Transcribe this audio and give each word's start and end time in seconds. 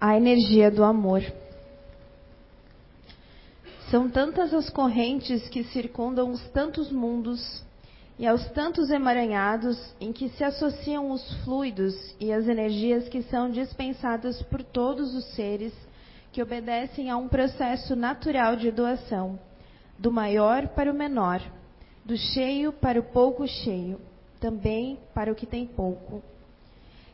a 0.00 0.16
energia 0.16 0.70
do 0.70 0.82
amor. 0.82 1.22
São 3.90 4.08
tantas 4.08 4.54
as 4.54 4.70
correntes 4.70 5.46
que 5.48 5.62
circundam 5.64 6.30
os 6.30 6.40
tantos 6.48 6.90
mundos 6.90 7.62
e 8.18 8.26
aos 8.26 8.48
tantos 8.50 8.88
emaranhados 8.88 9.78
em 10.00 10.10
que 10.12 10.30
se 10.30 10.42
associam 10.42 11.10
os 11.10 11.22
fluidos 11.44 11.94
e 12.18 12.32
as 12.32 12.48
energias 12.48 13.08
que 13.08 13.22
são 13.24 13.50
dispensadas 13.50 14.40
por 14.44 14.62
todos 14.62 15.14
os 15.14 15.24
seres 15.34 15.74
que 16.32 16.42
obedecem 16.42 17.10
a 17.10 17.16
um 17.16 17.28
processo 17.28 17.94
natural 17.94 18.56
de 18.56 18.70
doação, 18.70 19.38
do 19.98 20.12
maior 20.12 20.68
para 20.68 20.90
o 20.90 20.94
menor, 20.94 21.42
do 22.04 22.16
cheio 22.16 22.72
para 22.72 23.00
o 23.00 23.02
pouco 23.02 23.46
cheio, 23.46 24.00
também 24.38 24.98
para 25.12 25.30
o 25.32 25.34
que 25.34 25.46
tem 25.46 25.66
pouco. 25.66 26.22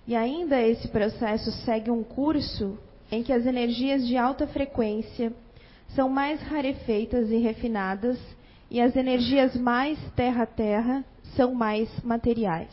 E 0.06 0.14
ainda 0.14 0.60
esse 0.62 0.86
processo 0.88 1.50
segue 1.64 1.90
um 1.90 2.04
curso 2.04 2.78
em 3.10 3.22
que 3.22 3.32
as 3.32 3.44
energias 3.44 4.06
de 4.06 4.16
alta 4.16 4.46
frequência 4.46 5.32
são 5.94 6.08
mais 6.08 6.40
rarefeitas 6.42 7.30
e 7.30 7.38
refinadas 7.38 8.18
e 8.70 8.80
as 8.80 8.94
energias 8.94 9.56
mais 9.56 9.98
terra-terra 10.14 11.04
são 11.34 11.54
mais 11.54 11.88
materiais. 12.04 12.70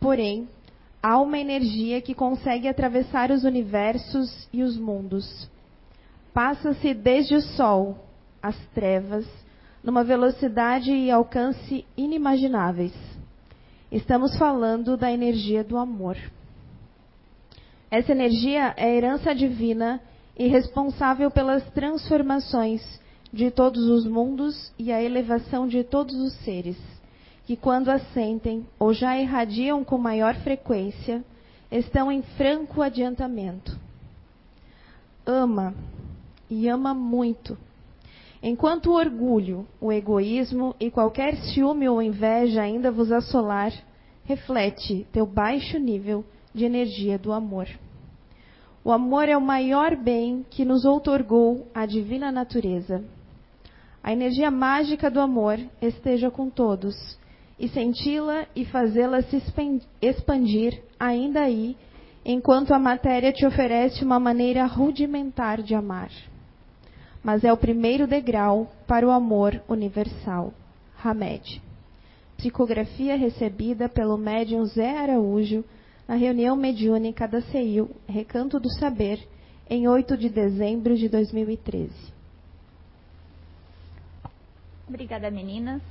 Porém, 0.00 0.48
há 1.02 1.20
uma 1.20 1.38
energia 1.38 2.00
que 2.00 2.14
consegue 2.14 2.66
atravessar 2.66 3.30
os 3.30 3.44
universos 3.44 4.48
e 4.52 4.62
os 4.62 4.76
mundos. 4.76 5.48
Passa-se 6.34 6.94
desde 6.94 7.34
o 7.34 7.40
Sol, 7.40 7.96
as 8.42 8.56
trevas, 8.74 9.26
numa 9.82 10.02
velocidade 10.02 10.92
e 10.92 11.10
alcance 11.10 11.84
inimagináveis 11.96 13.17
Estamos 13.90 14.36
falando 14.36 14.98
da 14.98 15.10
energia 15.10 15.64
do 15.64 15.78
amor. 15.78 16.16
Essa 17.90 18.12
energia 18.12 18.74
é 18.76 18.84
a 18.84 18.94
herança 18.94 19.34
divina 19.34 19.98
e 20.38 20.46
responsável 20.46 21.30
pelas 21.30 21.64
transformações 21.70 22.82
de 23.32 23.50
todos 23.50 23.82
os 23.88 24.06
mundos 24.06 24.72
e 24.78 24.92
a 24.92 25.02
elevação 25.02 25.66
de 25.66 25.82
todos 25.84 26.14
os 26.16 26.34
seres, 26.44 26.76
que 27.46 27.56
quando 27.56 27.88
assentem 27.88 28.66
ou 28.78 28.92
já 28.92 29.18
irradiam 29.18 29.82
com 29.82 29.96
maior 29.96 30.34
frequência, 30.36 31.24
estão 31.70 32.12
em 32.12 32.20
franco 32.20 32.82
adiantamento. 32.82 33.78
Ama, 35.26 35.74
e 36.50 36.68
ama 36.68 36.92
muito, 36.92 37.56
Enquanto 38.42 38.90
o 38.90 38.94
orgulho, 38.94 39.66
o 39.80 39.92
egoísmo 39.92 40.74
e 40.78 40.90
qualquer 40.90 41.36
ciúme 41.36 41.88
ou 41.88 42.00
inveja 42.00 42.62
ainda 42.62 42.90
vos 42.90 43.10
assolar, 43.10 43.72
reflete 44.24 45.06
teu 45.12 45.26
baixo 45.26 45.78
nível 45.78 46.24
de 46.54 46.64
energia 46.64 47.18
do 47.18 47.32
amor. 47.32 47.66
O 48.84 48.92
amor 48.92 49.28
é 49.28 49.36
o 49.36 49.40
maior 49.40 49.96
bem 49.96 50.46
que 50.48 50.64
nos 50.64 50.84
outorgou 50.84 51.66
a 51.74 51.84
divina 51.84 52.30
natureza. 52.30 53.04
A 54.02 54.12
energia 54.12 54.50
mágica 54.50 55.10
do 55.10 55.20
amor 55.20 55.58
esteja 55.82 56.30
com 56.30 56.48
todos, 56.48 56.94
e 57.58 57.68
senti-la 57.68 58.46
e 58.54 58.64
fazê-la 58.64 59.20
se 59.22 59.42
expandir 60.00 60.80
ainda 60.98 61.40
aí, 61.40 61.76
enquanto 62.24 62.72
a 62.72 62.78
matéria 62.78 63.32
te 63.32 63.44
oferece 63.44 64.04
uma 64.04 64.20
maneira 64.20 64.64
rudimentar 64.64 65.60
de 65.60 65.74
amar 65.74 66.08
mas 67.22 67.44
é 67.44 67.52
o 67.52 67.56
primeiro 67.56 68.06
degrau 68.06 68.70
para 68.86 69.06
o 69.06 69.10
amor 69.10 69.60
universal. 69.68 70.52
Hamed. 71.02 71.62
Psicografia 72.36 73.16
recebida 73.16 73.88
pelo 73.88 74.16
médium 74.16 74.64
Zé 74.64 74.98
Araújo 74.98 75.64
na 76.06 76.14
reunião 76.14 76.56
mediúnica 76.56 77.28
da 77.28 77.40
CEIU, 77.42 77.90
Recanto 78.08 78.58
do 78.58 78.70
Saber, 78.78 79.26
em 79.68 79.86
8 79.86 80.16
de 80.16 80.28
dezembro 80.28 80.96
de 80.96 81.08
2013. 81.08 81.92
Obrigada, 84.88 85.30
meninas. 85.30 85.82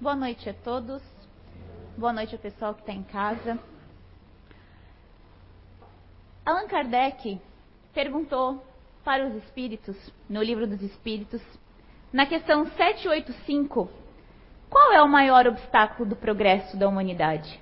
Boa 0.00 0.16
noite 0.16 0.50
a 0.50 0.54
todos. 0.54 1.00
Boa 1.96 2.12
noite 2.12 2.34
ao 2.34 2.40
pessoal 2.40 2.74
que 2.74 2.80
está 2.80 2.92
em 2.92 3.04
casa. 3.04 3.58
Allan 6.44 6.66
Kardec 6.66 7.40
perguntou 7.94 8.60
para 9.04 9.26
os 9.26 9.34
espíritos, 9.44 9.96
no 10.28 10.42
livro 10.42 10.66
dos 10.66 10.80
espíritos, 10.82 11.42
na 12.12 12.26
questão 12.26 12.64
785, 12.64 13.90
qual 14.70 14.92
é 14.92 15.02
o 15.02 15.08
maior 15.08 15.46
obstáculo 15.46 16.08
do 16.08 16.16
progresso 16.16 16.76
da 16.76 16.88
humanidade? 16.88 17.60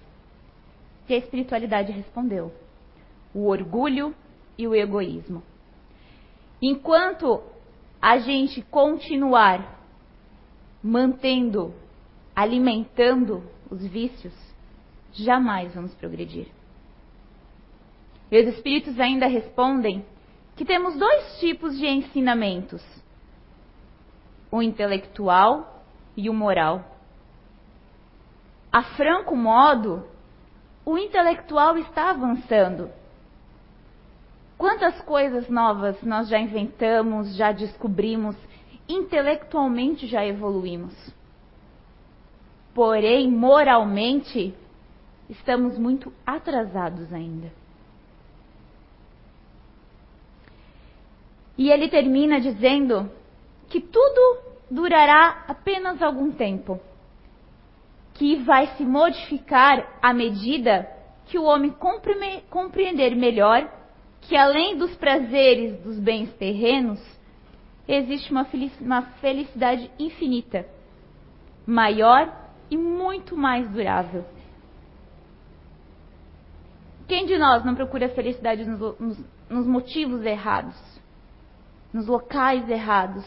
E 1.08 1.14
a 1.14 1.19
espiritualidade 1.19 1.92
respondeu: 1.92 2.52
o 3.34 3.47
orgulho 3.48 4.14
e 4.56 4.66
o 4.66 4.75
egoísmo. 4.75 5.42
Enquanto 6.60 7.42
a 8.00 8.19
gente 8.19 8.62
continuar 8.62 9.81
mantendo, 10.82 11.75
alimentando 12.34 13.42
os 13.70 13.84
vícios, 13.86 14.32
jamais 15.12 15.75
vamos 15.75 15.94
progredir. 15.94 16.47
E 18.31 18.41
os 18.41 18.54
espíritos 18.54 18.98
ainda 18.98 19.26
respondem 19.26 20.04
que 20.56 20.64
temos 20.64 20.96
dois 20.98 21.38
tipos 21.40 21.76
de 21.78 21.86
ensinamentos: 21.86 22.82
o 24.50 24.62
intelectual 24.62 25.84
e 26.16 26.28
o 26.28 26.34
moral. 26.34 26.84
A 28.70 28.82
franco 28.82 29.36
modo, 29.36 30.06
o 30.84 30.96
intelectual 30.96 31.76
está 31.78 32.10
avançando. 32.10 32.90
Quantas 34.56 35.00
coisas 35.02 35.48
novas 35.48 36.00
nós 36.02 36.28
já 36.28 36.38
inventamos, 36.38 37.34
já 37.34 37.52
descobrimos, 37.52 38.36
intelectualmente 38.88 40.06
já 40.06 40.24
evoluímos. 40.24 40.94
Porém, 42.74 43.30
moralmente, 43.30 44.54
estamos 45.28 45.76
muito 45.78 46.12
atrasados 46.24 47.12
ainda. 47.12 47.62
E 51.56 51.70
ele 51.70 51.88
termina 51.88 52.40
dizendo 52.40 53.10
que 53.68 53.80
tudo 53.80 54.38
durará 54.70 55.44
apenas 55.48 56.02
algum 56.02 56.32
tempo, 56.32 56.80
que 58.14 58.36
vai 58.36 58.66
se 58.76 58.84
modificar 58.84 59.98
à 60.02 60.12
medida 60.12 60.88
que 61.26 61.38
o 61.38 61.44
homem 61.44 61.74
compreender 62.50 63.14
melhor 63.14 63.70
que 64.22 64.36
além 64.36 64.76
dos 64.76 64.94
prazeres 64.96 65.80
dos 65.82 65.98
bens 65.98 66.32
terrenos, 66.34 67.00
existe 67.86 68.32
uma 68.32 69.02
felicidade 69.20 69.90
infinita, 69.98 70.66
maior 71.66 72.32
e 72.70 72.76
muito 72.76 73.36
mais 73.36 73.69
durável. 73.70 74.24
Quem 77.08 77.26
de 77.26 77.36
nós 77.36 77.64
não 77.64 77.74
procura 77.74 78.08
felicidade 78.08 78.64
nos, 78.64 78.98
nos, 78.98 79.24
nos 79.50 79.66
motivos 79.66 80.24
errados? 80.24 80.91
Nos 81.92 82.06
locais 82.06 82.69
errados. 82.69 83.25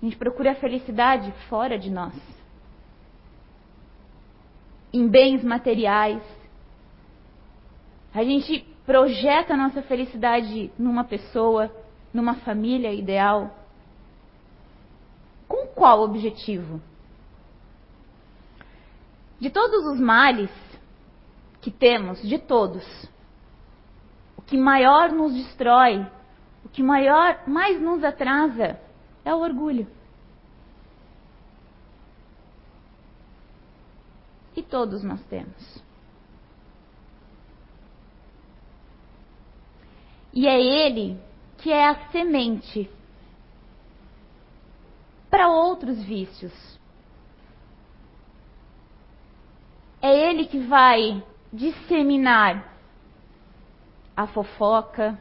A 0.00 0.04
gente 0.04 0.16
procura 0.16 0.52
a 0.52 0.56
felicidade 0.56 1.32
fora 1.48 1.78
de 1.78 1.90
nós. 1.90 2.14
Em 4.92 5.08
bens 5.08 5.42
materiais. 5.42 6.22
A 8.14 8.22
gente 8.22 8.60
projeta 8.84 9.54
a 9.54 9.56
nossa 9.56 9.82
felicidade 9.82 10.70
numa 10.78 11.04
pessoa, 11.04 11.74
numa 12.12 12.34
família 12.34 12.92
ideal. 12.92 13.54
Com 15.48 15.66
qual 15.68 16.02
objetivo? 16.02 16.80
De 19.40 19.50
todos 19.50 19.84
os 19.86 20.00
males 20.00 20.50
que 21.60 21.70
temos, 21.70 22.22
de 22.22 22.38
todos, 22.38 22.84
o 24.36 24.42
que 24.42 24.56
maior 24.56 25.10
nos 25.10 25.34
destrói 25.34 26.06
o 26.66 26.68
que 26.68 26.82
maior, 26.82 27.46
mais 27.46 27.80
nos 27.80 28.02
atrasa 28.02 28.76
é 29.24 29.32
o 29.32 29.38
orgulho. 29.38 29.86
E 34.56 34.62
todos 34.64 35.04
nós 35.04 35.22
temos. 35.26 35.80
E 40.34 40.48
é 40.48 40.60
ele 40.60 41.20
que 41.58 41.70
é 41.70 41.88
a 41.88 42.10
semente 42.10 42.90
para 45.30 45.48
outros 45.48 46.02
vícios. 46.02 46.52
É 50.02 50.30
ele 50.30 50.46
que 50.46 50.58
vai 50.58 51.22
disseminar 51.52 52.74
a 54.16 54.26
fofoca, 54.26 55.16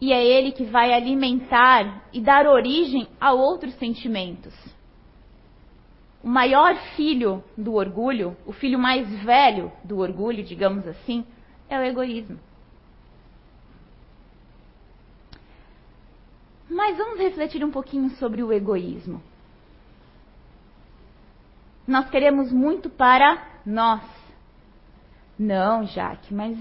e 0.00 0.12
é 0.12 0.24
ele 0.24 0.52
que 0.52 0.64
vai 0.64 0.92
alimentar 0.92 2.04
e 2.12 2.20
dar 2.20 2.46
origem 2.46 3.08
a 3.20 3.32
outros 3.32 3.74
sentimentos. 3.74 4.54
O 6.22 6.28
maior 6.28 6.76
filho 6.96 7.42
do 7.56 7.74
orgulho, 7.74 8.36
o 8.44 8.52
filho 8.52 8.78
mais 8.78 9.08
velho 9.22 9.72
do 9.84 9.98
orgulho, 9.98 10.42
digamos 10.42 10.86
assim, 10.86 11.24
é 11.68 11.78
o 11.78 11.82
egoísmo. 11.82 12.38
Mas 16.68 16.98
vamos 16.98 17.20
refletir 17.20 17.64
um 17.64 17.70
pouquinho 17.70 18.10
sobre 18.10 18.42
o 18.42 18.52
egoísmo. 18.52 19.22
Nós 21.86 22.10
queremos 22.10 22.52
muito 22.52 22.90
para 22.90 23.60
nós. 23.64 24.02
Não, 25.38 25.86
Jaque, 25.86 26.34
mas 26.34 26.58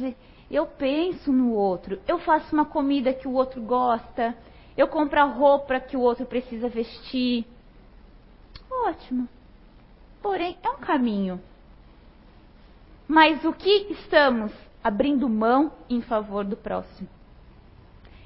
eu 0.50 0.68
penso 0.68 1.32
no 1.32 1.54
outro. 1.54 2.00
Eu 2.08 2.20
faço 2.20 2.54
uma 2.54 2.66
comida 2.66 3.14
que 3.14 3.28
o 3.28 3.34
outro 3.34 3.62
gosta. 3.62 4.36
Eu 4.78 4.88
compro 4.88 5.20
a 5.20 5.24
roupa 5.24 5.80
que 5.80 5.98
o 5.98 6.02
outro 6.02 6.26
precisa 6.26 6.70
vestir. 6.70 7.46
Ótimo. 8.70 9.28
Porém, 10.22 10.58
é 10.64 10.70
um 10.70 10.78
caminho. 10.78 11.42
Mas 13.08 13.44
o 13.46 13.54
que 13.54 13.88
estamos 13.92 14.52
abrindo 14.84 15.30
mão 15.30 15.72
em 15.90 16.02
favor 16.02 16.44
do 16.44 16.58
próximo? 16.58 17.08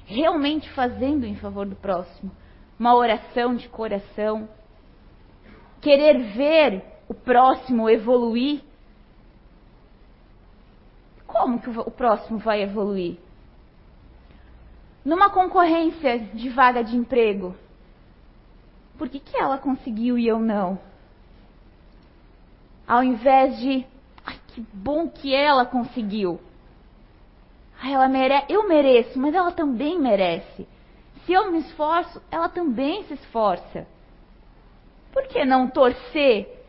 Realmente 0.06 0.68
fazendo 0.70 1.24
em 1.24 1.36
favor 1.36 1.66
do 1.66 1.76
próximo? 1.76 2.30
Uma 2.78 2.94
oração 2.94 3.54
de 3.54 3.68
coração? 3.68 4.48
Querer 5.80 6.18
ver 6.34 6.82
o 7.08 7.14
próximo 7.14 7.88
evoluir? 7.88 8.62
Como 11.30 11.60
que 11.60 11.70
o 11.70 11.90
próximo 11.90 12.38
vai 12.38 12.62
evoluir? 12.62 13.16
Numa 15.04 15.30
concorrência 15.30 16.18
de 16.18 16.48
vaga 16.48 16.82
de 16.82 16.96
emprego, 16.96 17.54
por 18.98 19.08
que, 19.08 19.20
que 19.20 19.36
ela 19.36 19.56
conseguiu 19.56 20.18
e 20.18 20.26
eu 20.26 20.38
não? 20.38 20.78
Ao 22.86 23.02
invés 23.02 23.58
de, 23.60 23.86
ai, 24.26 24.38
que 24.48 24.60
bom 24.74 25.08
que 25.08 25.34
ela 25.34 25.64
conseguiu. 25.64 26.40
Ai, 27.80 27.94
ela 27.94 28.08
mere... 28.08 28.44
Eu 28.48 28.68
mereço, 28.68 29.18
mas 29.18 29.32
ela 29.32 29.52
também 29.52 29.98
merece. 29.98 30.66
Se 31.24 31.32
eu 31.32 31.50
me 31.52 31.60
esforço, 31.60 32.20
ela 32.30 32.48
também 32.48 33.04
se 33.04 33.14
esforça. 33.14 33.86
Por 35.12 35.28
que 35.28 35.44
não 35.44 35.68
torcer 35.68 36.64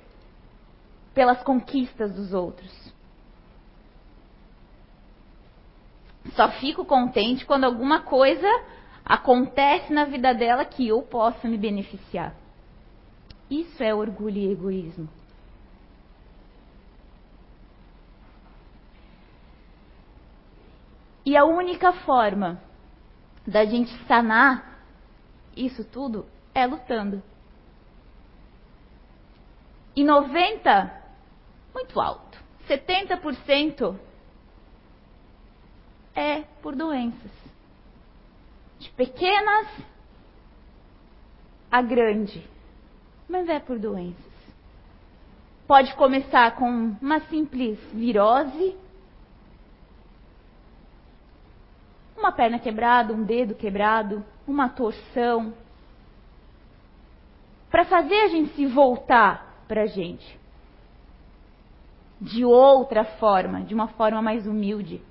pelas 1.14 1.42
conquistas 1.44 2.14
dos 2.14 2.32
outros? 2.34 2.91
Só 6.36 6.50
fico 6.52 6.86
contente 6.86 7.46
quando 7.46 7.64
alguma 7.64 8.02
coisa 8.02 8.48
acontece 9.04 9.92
na 9.92 10.06
vida 10.06 10.34
dela 10.34 10.64
que 10.64 10.88
eu 10.88 11.02
possa 11.02 11.48
me 11.48 11.58
beneficiar. 11.58 12.36
Isso 13.50 13.84
é 13.84 13.94
orgulho 13.94 14.38
e 14.38 14.52
egoísmo. 14.52 15.10
E 21.26 21.36
a 21.36 21.44
única 21.44 21.94
forma 21.94 22.62
da 23.46 23.66
gente 23.66 23.92
sanar 24.06 24.84
isso 25.56 25.84
tudo 25.84 26.26
é 26.54 26.66
lutando. 26.66 27.22
E 29.96 30.04
90, 30.04 31.04
muito 31.74 32.00
alto, 32.00 32.40
70% 32.68 34.00
é 36.16 36.42
por 36.62 36.76
doenças. 36.76 37.32
De 38.80 38.90
pequenas 38.92 39.68
a 41.72 41.82
grande, 41.82 42.46
mas 43.30 43.48
é 43.48 43.60
por 43.60 43.80
doenças. 43.80 44.32
Pode 45.68 45.96
começar 45.96 46.56
com 46.56 46.96
uma 47.02 47.22
simples 47.22 47.80
virose, 47.94 48.76
uma 52.18 52.32
perna 52.32 52.60
quebrada, 52.60 53.14
um 53.14 53.24
dedo 53.24 53.56
quebrado, 53.56 54.24
uma 54.46 54.68
torção, 54.68 55.54
para 57.70 57.86
fazer 57.86 58.24
a 58.24 58.28
gente 58.28 58.54
se 58.54 58.66
voltar 58.66 59.64
para 59.68 59.84
a 59.84 59.88
gente 59.88 60.40
de 62.20 62.46
outra 62.46 63.04
forma, 63.04 63.62
de 63.62 63.74
uma 63.74 63.88
forma 63.88 64.22
mais 64.22 64.46
humilde. 64.46 65.02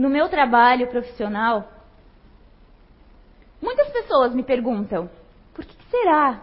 No 0.00 0.08
meu 0.08 0.30
trabalho 0.30 0.86
profissional, 0.86 1.70
muitas 3.60 3.90
pessoas 3.90 4.34
me 4.34 4.42
perguntam: 4.42 5.10
por 5.52 5.62
que 5.62 5.76
será? 5.90 6.42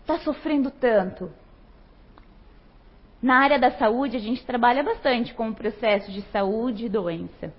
Está 0.00 0.18
sofrendo 0.18 0.68
tanto? 0.68 1.30
Na 3.22 3.36
área 3.38 3.56
da 3.56 3.70
saúde, 3.78 4.16
a 4.16 4.20
gente 4.20 4.44
trabalha 4.44 4.82
bastante 4.82 5.32
com 5.32 5.48
o 5.48 5.54
processo 5.54 6.10
de 6.10 6.22
saúde 6.32 6.86
e 6.86 6.88
doença. 6.88 7.54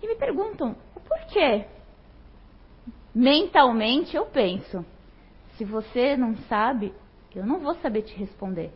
E 0.00 0.06
me 0.06 0.14
perguntam: 0.14 0.76
o 0.94 1.00
porquê? 1.00 1.66
Mentalmente 3.12 4.16
eu 4.16 4.26
penso: 4.26 4.86
se 5.56 5.64
você 5.64 6.16
não 6.16 6.36
sabe, 6.48 6.94
eu 7.34 7.44
não 7.44 7.58
vou 7.58 7.74
saber 7.80 8.02
te 8.02 8.14
responder. 8.16 8.70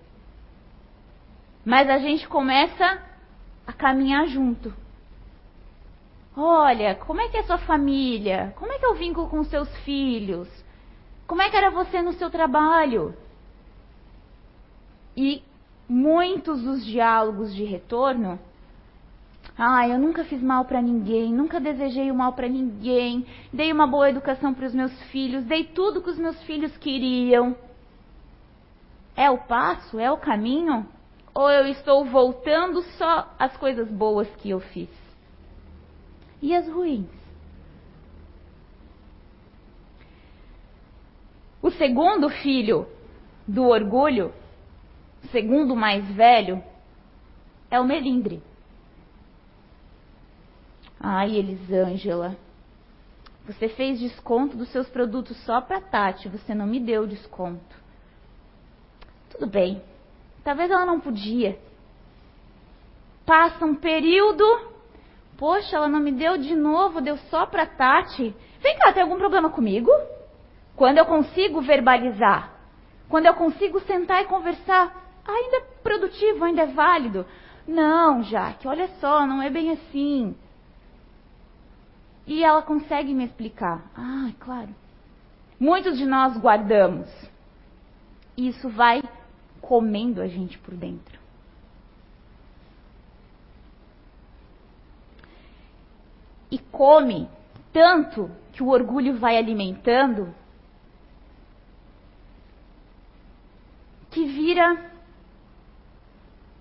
Mas 1.65 1.89
a 1.89 1.99
gente 1.99 2.27
começa 2.27 3.10
a 3.71 3.73
caminhar 3.73 4.27
junto. 4.27 4.73
Olha, 6.37 6.95
como 6.95 7.21
é 7.21 7.29
que 7.29 7.37
é 7.37 7.41
a 7.41 7.45
sua 7.45 7.59
família? 7.59 8.53
Como 8.57 8.73
é 8.73 8.79
que 8.79 8.85
é 8.85 8.89
o 8.89 8.95
vínculo 8.95 9.29
com 9.29 9.45
seus 9.45 9.69
filhos? 9.79 10.49
Como 11.27 11.41
é 11.41 11.49
que 11.49 11.57
era 11.57 11.71
você 11.71 12.03
no 12.03 12.13
seu 12.13 12.31
trabalho? 12.31 13.15
E 15.17 15.43
muitos 15.89 16.63
dos 16.63 16.85
diálogos 16.85 17.55
de 17.55 17.65
retorno 17.65 18.39
ah, 19.57 19.87
eu 19.87 19.99
nunca 19.99 20.25
fiz 20.25 20.43
mal 20.43 20.65
para 20.65 20.81
ninguém, 20.81 21.35
nunca 21.35 21.61
desejei 21.61 22.11
o 22.11 22.15
mal 22.15 22.33
para 22.33 22.49
ninguém, 22.49 23.27
dei 23.53 23.71
uma 23.71 23.87
boa 23.87 24.09
educação 24.09 24.55
para 24.55 24.67
os 24.67 24.75
meus 24.75 24.93
filhos, 25.11 25.45
dei 25.45 25.65
tudo 25.65 26.01
que 26.01 26.09
os 26.09 26.19
meus 26.19 26.43
filhos 26.45 26.75
queriam. 26.79 27.55
É 29.15 29.29
o 29.29 29.37
passo? 29.37 29.99
É 29.99 30.11
o 30.11 30.17
caminho? 30.17 30.87
Ou 31.35 31.51
eu 31.51 31.67
estou 31.67 32.05
voltando 32.05 32.83
só 32.99 33.35
as 33.39 33.57
coisas 33.57 33.91
boas 33.91 34.29
que 34.37 34.51
eu 34.51 34.61
fiz? 34.61 34.91
E 36.43 36.55
as 36.55 36.67
ruins? 36.69 37.09
O 41.63 41.71
segundo 41.71 42.29
filho 42.29 42.87
do 43.47 43.65
orgulho, 43.67 44.33
o 45.23 45.29
segundo 45.29 45.77
mais 45.77 46.07
velho, 46.09 46.63
é 47.71 47.79
o 47.79 47.85
melindre. 47.85 48.43
Ai, 50.99 51.37
Elisângela, 51.37 52.37
você 53.47 53.69
fez 53.69 53.99
desconto 53.99 54.57
dos 54.57 54.69
seus 54.71 54.89
produtos 54.89 55.37
só 55.45 55.61
para 55.61 55.81
Tati, 55.81 56.29
você 56.29 56.55
não 56.55 56.67
me 56.67 56.81
deu 56.81 57.07
desconto. 57.07 57.77
Tudo 59.31 59.47
bem, 59.47 59.83
Talvez 60.43 60.71
ela 60.71 60.87
não 60.87 61.01
podia. 61.01 61.59
Passa 63.27 63.65
um 63.65 63.75
período. 63.75 64.45
Poxa, 65.37 65.77
ela 65.77 65.89
não 65.89 66.01
me 66.01 66.13
deu 66.13 66.37
de 66.37 66.55
novo, 66.55 67.01
deu 67.01 67.17
só 67.31 67.47
para 67.47 67.67
Tati. 67.67 68.35
Vem 68.61 68.79
cá, 68.79 68.93
tem 68.93 69.03
algum 69.03 69.19
problema 69.19 69.51
comigo? 69.51 69.91
Quando 70.77 70.99
eu 70.99 71.07
consigo 71.07 71.61
verbalizar, 71.61 72.53
quando 73.09 73.27
eu 73.27 73.35
consigo 73.35 73.81
sentar 73.81 74.23
e 74.23 74.27
conversar, 74.27 74.95
ainda 75.27 75.57
é 75.57 75.61
produtivo, 75.83 76.45
ainda 76.45 76.63
é 76.63 76.67
válido. 76.67 77.27
Não, 77.67 78.23
Jaque, 78.23 78.67
olha 78.67 78.89
só, 79.01 79.27
não 79.27 79.43
é 79.43 79.51
bem 79.51 79.71
assim. 79.73 80.35
E 82.27 82.45
ela 82.45 82.63
consegue 82.63 83.15
me 83.15 83.25
explicar. 83.25 83.83
Ah, 83.97 84.31
claro. 84.39 84.69
Muitos 85.59 85.99
de 85.99 86.07
nós 86.07 86.37
guardamos. 86.39 87.09
Isso 88.37 88.69
vai 88.69 89.03
comendo 89.61 90.21
a 90.21 90.27
gente 90.27 90.59
por 90.59 90.75
dentro. 90.75 91.19
E 96.51 96.59
come 96.59 97.29
tanto 97.73 98.31
que 98.53 98.63
o 98.63 98.69
orgulho 98.69 99.17
vai 99.19 99.37
alimentando 99.37 100.35
que 104.11 104.25
vira 104.25 104.91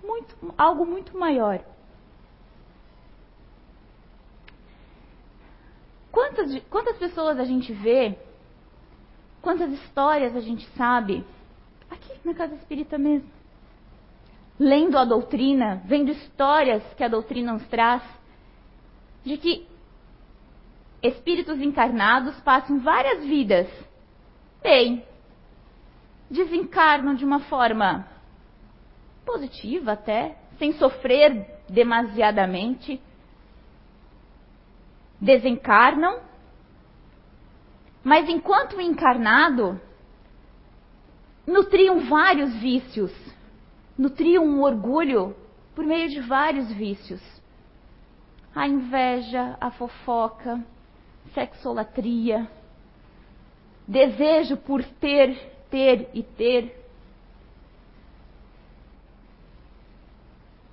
muito, 0.03 0.53
algo 0.55 0.85
muito 0.85 1.17
maior. 1.17 1.63
Quantas, 6.11 6.61
quantas 6.69 6.97
pessoas 6.97 7.39
a 7.39 7.45
gente 7.45 7.73
vê, 7.73 8.17
quantas 9.41 9.71
histórias 9.71 10.35
a 10.35 10.41
gente 10.41 10.67
sabe 10.75 11.25
na 12.23 12.33
casa 12.33 12.55
espírita 12.55 12.97
mesmo. 12.97 13.29
Lendo 14.59 14.97
a 14.97 15.05
doutrina, 15.05 15.81
vendo 15.85 16.11
histórias 16.11 16.83
que 16.95 17.03
a 17.03 17.07
doutrina 17.07 17.53
nos 17.53 17.65
traz, 17.67 18.03
de 19.23 19.37
que 19.37 19.67
espíritos 21.01 21.59
encarnados 21.61 22.39
passam 22.41 22.79
várias 22.79 23.23
vidas 23.25 23.67
bem, 24.61 25.03
desencarnam 26.29 27.15
de 27.15 27.25
uma 27.25 27.39
forma 27.41 28.07
positiva 29.25 29.93
até, 29.93 30.37
sem 30.57 30.73
sofrer 30.73 31.61
demasiadamente. 31.69 33.01
Desencarnam, 35.21 36.19
mas 38.03 38.29
enquanto 38.29 38.79
encarnado, 38.79 39.79
nutriam 41.49 41.99
vários 42.01 42.53
vícios, 42.55 43.11
nutriam 43.97 44.45
um 44.45 44.61
orgulho 44.61 45.35
por 45.75 45.83
meio 45.83 46.07
de 46.09 46.21
vários 46.21 46.71
vícios. 46.71 47.21
A 48.55 48.67
inveja, 48.67 49.57
a 49.59 49.71
fofoca, 49.71 50.63
sexolatria, 51.33 52.49
desejo 53.87 54.57
por 54.57 54.83
ter, 54.83 55.35
ter 55.69 56.09
e 56.13 56.23
ter. 56.23 56.75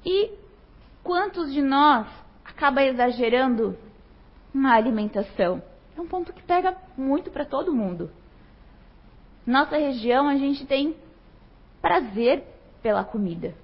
E 0.04 0.30
quantos 1.02 1.52
de 1.52 1.62
nós 1.62 2.06
acaba 2.44 2.82
exagerando 2.82 3.76
na 4.52 4.74
alimentação? 4.74 5.62
É 5.96 6.00
um 6.00 6.06
ponto 6.06 6.32
que 6.32 6.42
pega 6.42 6.76
muito 6.96 7.30
para 7.30 7.44
todo 7.44 7.74
mundo. 7.74 8.10
Nossa 9.46 9.76
região, 9.76 10.28
a 10.28 10.36
gente 10.36 10.66
tem 10.66 10.96
prazer 11.80 12.42
pela 12.82 13.04
comida. 13.04 13.54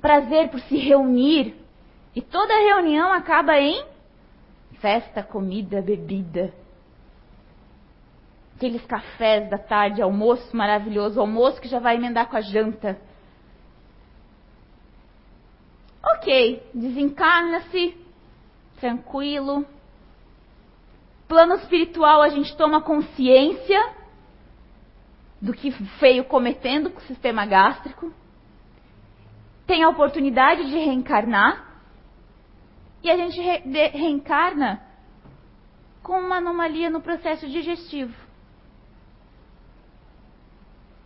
Prazer 0.00 0.50
por 0.50 0.60
se 0.60 0.76
reunir. 0.76 1.54
E 2.14 2.20
toda 2.20 2.52
reunião 2.52 3.10
acaba 3.12 3.58
em 3.58 3.82
festa, 4.80 5.22
comida, 5.22 5.80
bebida. 5.80 6.52
Aqueles 8.56 8.84
cafés 8.84 9.48
da 9.48 9.56
tarde, 9.56 10.02
almoço 10.02 10.54
maravilhoso, 10.54 11.18
almoço 11.18 11.60
que 11.60 11.68
já 11.68 11.78
vai 11.78 11.96
emendar 11.96 12.28
com 12.28 12.36
a 12.36 12.40
janta. 12.42 13.00
Ok, 16.04 16.62
desencarna-se, 16.74 17.96
tranquilo, 18.78 19.64
plano 21.32 21.54
espiritual 21.54 22.20
a 22.20 22.28
gente 22.28 22.54
toma 22.58 22.82
consciência 22.82 23.94
do 25.40 25.54
que 25.54 25.70
veio 25.98 26.26
cometendo 26.26 26.90
com 26.90 26.98
o 26.98 27.04
sistema 27.04 27.46
gástrico, 27.46 28.12
tem 29.66 29.82
a 29.82 29.88
oportunidade 29.88 30.66
de 30.66 30.76
reencarnar, 30.76 31.80
e 33.02 33.10
a 33.10 33.16
gente 33.16 33.40
re 33.40 33.88
reencarna 33.88 34.82
com 36.02 36.20
uma 36.20 36.36
anomalia 36.36 36.90
no 36.90 37.00
processo 37.00 37.48
digestivo. 37.48 38.14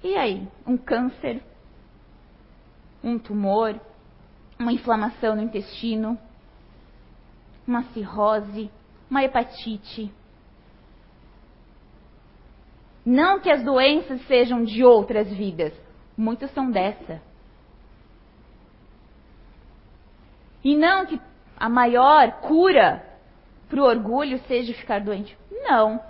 E 0.02 0.16
aí? 0.16 0.48
Um 0.66 0.76
câncer, 0.76 1.40
um 3.02 3.16
tumor, 3.16 3.80
uma 4.58 4.72
inflamação 4.72 5.36
no 5.36 5.42
intestino, 5.42 6.18
uma 7.64 7.84
cirrose, 7.92 8.68
uma 9.10 9.24
hepatite. 9.24 10.12
Não 13.04 13.38
que 13.38 13.50
as 13.50 13.62
doenças 13.62 14.20
sejam 14.26 14.64
de 14.64 14.84
outras 14.84 15.28
vidas, 15.32 15.72
muitas 16.16 16.50
são 16.52 16.70
dessa. 16.70 17.22
E 20.64 20.76
não 20.76 21.06
que 21.06 21.20
a 21.56 21.68
maior 21.68 22.40
cura 22.40 23.04
para 23.68 23.80
o 23.80 23.84
orgulho 23.84 24.38
seja 24.46 24.74
ficar 24.74 25.00
doente. 25.00 25.36
Não. 25.50 26.00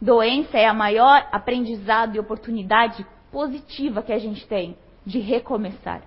Doença 0.00 0.58
é 0.58 0.66
a 0.66 0.74
maior 0.74 1.26
aprendizado 1.32 2.16
e 2.16 2.20
oportunidade 2.20 3.06
positiva 3.30 4.02
que 4.02 4.12
a 4.12 4.18
gente 4.18 4.46
tem 4.46 4.76
de 5.04 5.18
recomeçar. 5.18 6.02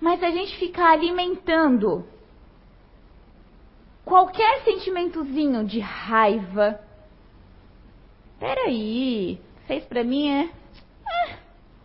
Mas 0.00 0.22
a 0.22 0.30
gente 0.30 0.56
ficar 0.58 0.92
alimentando 0.92 2.06
qualquer 4.04 4.62
sentimentozinho 4.64 5.64
de 5.64 5.78
raiva. 5.78 6.80
Peraí, 8.38 9.38
fez 9.66 9.84
pra 9.84 10.02
mim 10.02 10.30
é? 10.30 10.50
Ah, 11.06 11.36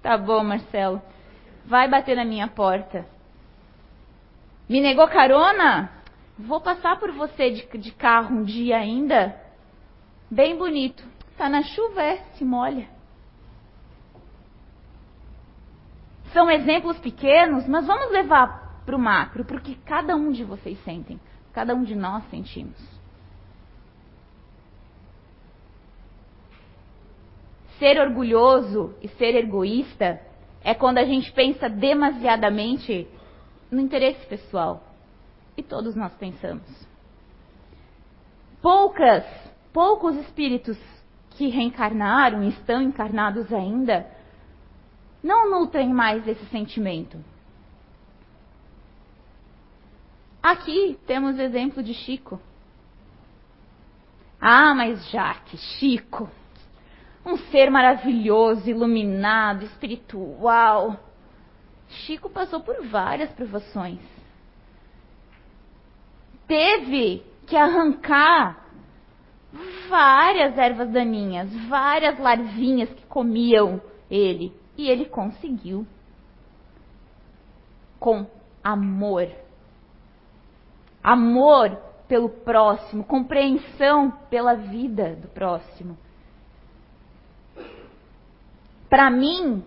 tá 0.02 0.18
bom, 0.18 0.44
Marcelo. 0.44 1.02
Vai 1.66 1.90
bater 1.90 2.16
na 2.16 2.24
minha 2.24 2.48
porta. 2.48 3.06
Me 4.70 4.80
negou 4.80 5.08
carona? 5.08 5.92
Vou 6.38 6.62
passar 6.62 6.98
por 7.00 7.12
você 7.12 7.52
de, 7.52 7.78
de 7.78 7.92
carro 7.92 8.36
um 8.38 8.44
dia 8.44 8.78
ainda. 8.78 9.40
Bem 10.32 10.58
bonito. 10.58 11.04
Tá 11.38 11.50
na 11.50 11.64
chuva, 11.64 12.02
é? 12.02 12.18
Se 12.36 12.46
molha. 12.46 12.95
São 16.36 16.52
exemplos 16.52 17.00
pequenos, 17.00 17.66
mas 17.66 17.88
vamos 17.88 18.12
levar 18.12 18.82
para 18.86 18.94
o 18.94 19.00
macro, 19.00 19.46
para 19.46 19.56
o 19.56 19.62
que 19.62 19.74
cada 19.74 20.18
um 20.18 20.34
de 20.34 20.44
vocês 20.44 20.78
sentem, 20.84 21.18
cada 21.54 21.74
um 21.74 21.82
de 21.82 21.96
nós 21.96 22.30
sentimos. 22.30 22.78
Ser 27.80 27.98
orgulhoso 28.02 28.94
e 29.02 29.08
ser 29.08 29.34
egoísta 29.34 30.20
é 30.62 30.74
quando 30.74 30.98
a 30.98 31.06
gente 31.06 31.32
pensa 31.32 31.70
demasiadamente 31.70 33.08
no 33.72 33.80
interesse 33.80 34.26
pessoal. 34.28 34.84
E 35.56 35.64
todos 35.64 35.96
nós 35.96 36.14
pensamos. 36.16 36.68
Poucas, 38.62 39.24
poucos 39.72 40.18
espíritos 40.18 40.78
que 41.30 41.48
reencarnaram 41.48 42.44
e 42.44 42.50
estão 42.50 42.82
encarnados 42.82 43.54
ainda 43.54 44.15
não 45.26 45.50
nutrem 45.50 45.92
mais 45.92 46.28
esse 46.28 46.46
sentimento. 46.46 47.18
Aqui 50.42 51.00
temos 51.08 51.36
o 51.36 51.42
exemplo 51.42 51.82
de 51.82 51.96
Chico. 51.96 52.40
Ah, 54.40 54.76
mas 54.76 55.10
Jaque, 55.10 55.58
Chico, 55.58 56.30
um 57.26 57.38
ser 57.50 57.72
maravilhoso, 57.72 58.70
iluminado, 58.70 59.66
espiritual. 59.66 61.00
Chico 61.88 62.30
passou 62.30 62.60
por 62.60 62.86
várias 62.86 63.32
provações. 63.32 64.00
Teve 66.48 67.24
que 67.48 67.56
arrancar 67.58 68.64
várias 69.90 70.56
ervas 70.56 70.92
daninhas, 70.92 71.52
várias 71.68 72.20
larvinhas 72.20 72.90
que 72.90 73.08
comiam 73.08 73.82
ele. 74.08 74.54
E 74.78 74.90
ele 74.90 75.06
conseguiu. 75.06 75.86
Com 78.00 78.28
amor. 78.64 79.30
Amor 81.04 81.78
pelo 82.08 82.30
próximo, 82.30 83.04
compreensão 83.04 84.12
pela 84.30 84.56
vida 84.56 85.16
do 85.16 85.28
próximo. 85.28 85.98
Para 88.90 89.10
mim, 89.10 89.64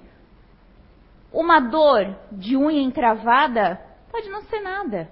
uma 1.33 1.61
dor 1.61 2.17
de 2.31 2.57
unha 2.57 2.81
encravada 2.81 3.81
pode 4.11 4.29
não 4.29 4.43
ser 4.43 4.61
nada. 4.61 5.11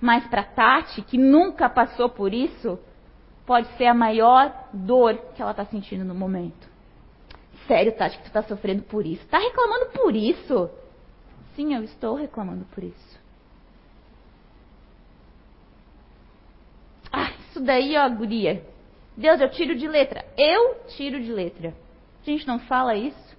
Mas 0.00 0.26
para 0.26 0.42
Tati, 0.42 1.00
que 1.02 1.16
nunca 1.16 1.68
passou 1.68 2.08
por 2.08 2.34
isso, 2.34 2.78
pode 3.46 3.68
ser 3.76 3.86
a 3.86 3.94
maior 3.94 4.52
dor 4.72 5.16
que 5.34 5.40
ela 5.40 5.52
está 5.52 5.64
sentindo 5.64 6.04
no 6.04 6.14
momento. 6.14 6.71
Sério, 7.66 7.92
Tati, 7.92 8.16
que 8.16 8.24
tu 8.24 8.26
está 8.26 8.42
sofrendo 8.42 8.82
por 8.82 9.06
isso? 9.06 9.22
Está 9.22 9.38
reclamando 9.38 9.86
por 9.86 10.14
isso? 10.14 10.70
Sim, 11.54 11.74
eu 11.74 11.84
estou 11.84 12.14
reclamando 12.14 12.64
por 12.66 12.82
isso. 12.82 13.20
Ah, 17.12 17.30
isso 17.50 17.60
daí, 17.60 17.96
ó, 17.96 18.08
guria. 18.08 18.64
Deus, 19.16 19.40
eu 19.40 19.50
tiro 19.50 19.76
de 19.76 19.86
letra. 19.86 20.24
Eu 20.36 20.76
tiro 20.96 21.20
de 21.20 21.30
letra. 21.30 21.74
A 22.22 22.24
gente 22.24 22.46
não 22.46 22.58
fala 22.58 22.96
isso. 22.96 23.36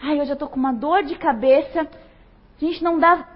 Ai, 0.00 0.20
hoje 0.20 0.30
eu 0.30 0.36
tô 0.36 0.48
com 0.48 0.56
uma 0.56 0.72
dor 0.72 1.02
de 1.02 1.16
cabeça. 1.16 1.82
A 1.82 2.64
gente 2.64 2.82
não 2.82 2.98
dá 2.98 3.28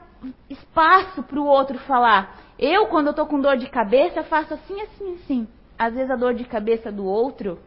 espaço 0.48 1.22
para 1.22 1.40
o 1.40 1.46
outro 1.46 1.78
falar. 1.80 2.40
Eu, 2.58 2.86
quando 2.86 3.08
eu 3.08 3.14
tô 3.14 3.26
com 3.26 3.40
dor 3.40 3.56
de 3.56 3.68
cabeça, 3.68 4.22
faço 4.22 4.54
assim, 4.54 4.80
assim, 4.80 5.14
assim. 5.14 5.48
Às 5.78 5.94
vezes 5.94 6.10
a 6.10 6.16
dor 6.16 6.34
de 6.34 6.44
cabeça 6.44 6.90
do 6.90 7.04
outro 7.04 7.58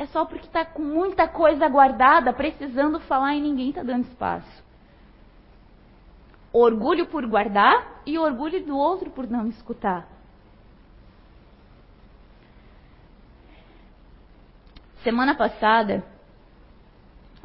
é 0.00 0.06
só 0.06 0.24
porque 0.24 0.46
está 0.46 0.64
com 0.64 0.80
muita 0.80 1.28
coisa 1.28 1.68
guardada, 1.68 2.32
precisando 2.32 2.98
falar 3.00 3.34
e 3.34 3.40
ninguém 3.42 3.68
está 3.68 3.82
dando 3.82 4.06
espaço. 4.06 4.64
Orgulho 6.50 7.06
por 7.08 7.26
guardar 7.26 8.00
e 8.06 8.18
orgulho 8.18 8.64
do 8.64 8.74
outro 8.74 9.10
por 9.10 9.28
não 9.28 9.46
escutar. 9.48 10.08
Semana 15.04 15.34
passada, 15.34 16.02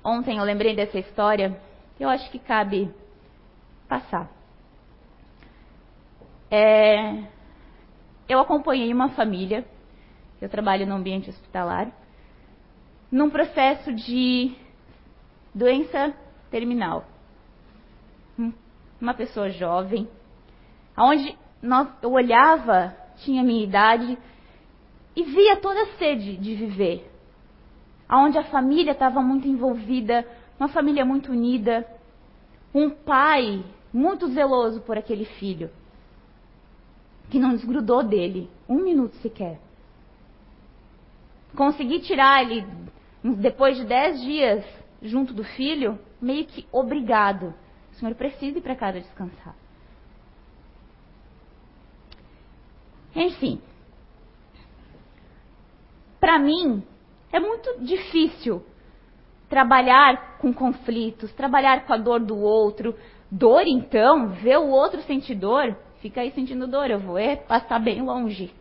ontem 0.01 0.37
eu 0.37 0.43
lembrei 0.45 0.73
dessa 0.73 0.97
história, 0.97 1.59
eu 1.99 2.07
acho 2.07 2.31
que 2.31 2.39
cabe 2.39 2.89
passar. 3.85 4.29
É, 6.49 7.21
eu 8.29 8.39
acompanhei 8.39 8.93
uma 8.93 9.09
família, 9.09 9.65
eu 10.41 10.47
trabalho 10.47 10.87
no 10.87 10.95
ambiente 10.95 11.29
hospitalar, 11.29 11.91
num 13.15 13.29
processo 13.29 13.93
de 13.93 14.53
doença 15.53 16.13
terminal. 16.51 17.05
Hum, 18.37 18.51
uma 18.99 19.13
pessoa 19.13 19.49
jovem, 19.49 20.05
onde 20.97 21.33
eu 22.01 22.11
olhava, 22.11 22.93
tinha 23.23 23.41
minha 23.41 23.63
idade, 23.63 24.17
e 25.15 25.23
via 25.23 25.55
toda 25.55 25.81
a 25.83 25.97
sede 25.97 26.35
de 26.35 26.55
viver. 26.55 27.09
Onde 28.11 28.37
a 28.37 28.43
família 28.43 28.91
estava 28.91 29.21
muito 29.21 29.47
envolvida, 29.47 30.27
uma 30.59 30.67
família 30.67 31.05
muito 31.05 31.31
unida, 31.31 31.87
um 32.73 32.89
pai 32.89 33.63
muito 33.93 34.27
zeloso 34.27 34.81
por 34.81 34.97
aquele 34.97 35.23
filho, 35.23 35.69
que 37.29 37.39
não 37.39 37.51
desgrudou 37.51 38.03
dele 38.03 38.49
um 38.67 38.83
minuto 38.83 39.15
sequer. 39.21 39.57
Consegui 41.55 42.01
tirar 42.01 42.43
ele, 42.43 42.67
depois 43.33 43.77
de 43.77 43.85
dez 43.85 44.21
dias 44.21 44.63
junto 45.01 45.33
do 45.33 45.43
filho, 45.43 45.99
meio 46.21 46.45
que 46.45 46.67
obrigado. 46.71 47.53
O 47.91 47.95
senhor 47.95 48.13
precisa 48.15 48.57
ir 48.57 48.61
para 48.61 48.75
casa 48.75 48.99
descansar. 48.99 49.55
Enfim, 53.15 53.61
para 56.19 56.37
mim 56.37 56.83
é 57.31 57.39
muito 57.39 57.79
difícil 57.79 58.63
trabalhar 59.49 60.37
com 60.37 60.53
conflitos, 60.53 61.31
trabalhar 61.33 61.85
com 61.85 61.93
a 61.93 61.97
dor 61.97 62.19
do 62.19 62.37
outro. 62.37 62.95
Dor, 63.31 63.63
então, 63.65 64.29
ver 64.29 64.57
o 64.57 64.67
outro 64.67 65.01
sentir 65.03 65.35
dor, 65.35 65.75
fica 65.99 66.21
aí 66.21 66.31
sentindo 66.31 66.67
dor, 66.67 66.91
eu 66.91 66.99
vou 66.99 67.17
é 67.17 67.35
passar 67.35 67.79
bem 67.79 68.01
longe. 68.01 68.53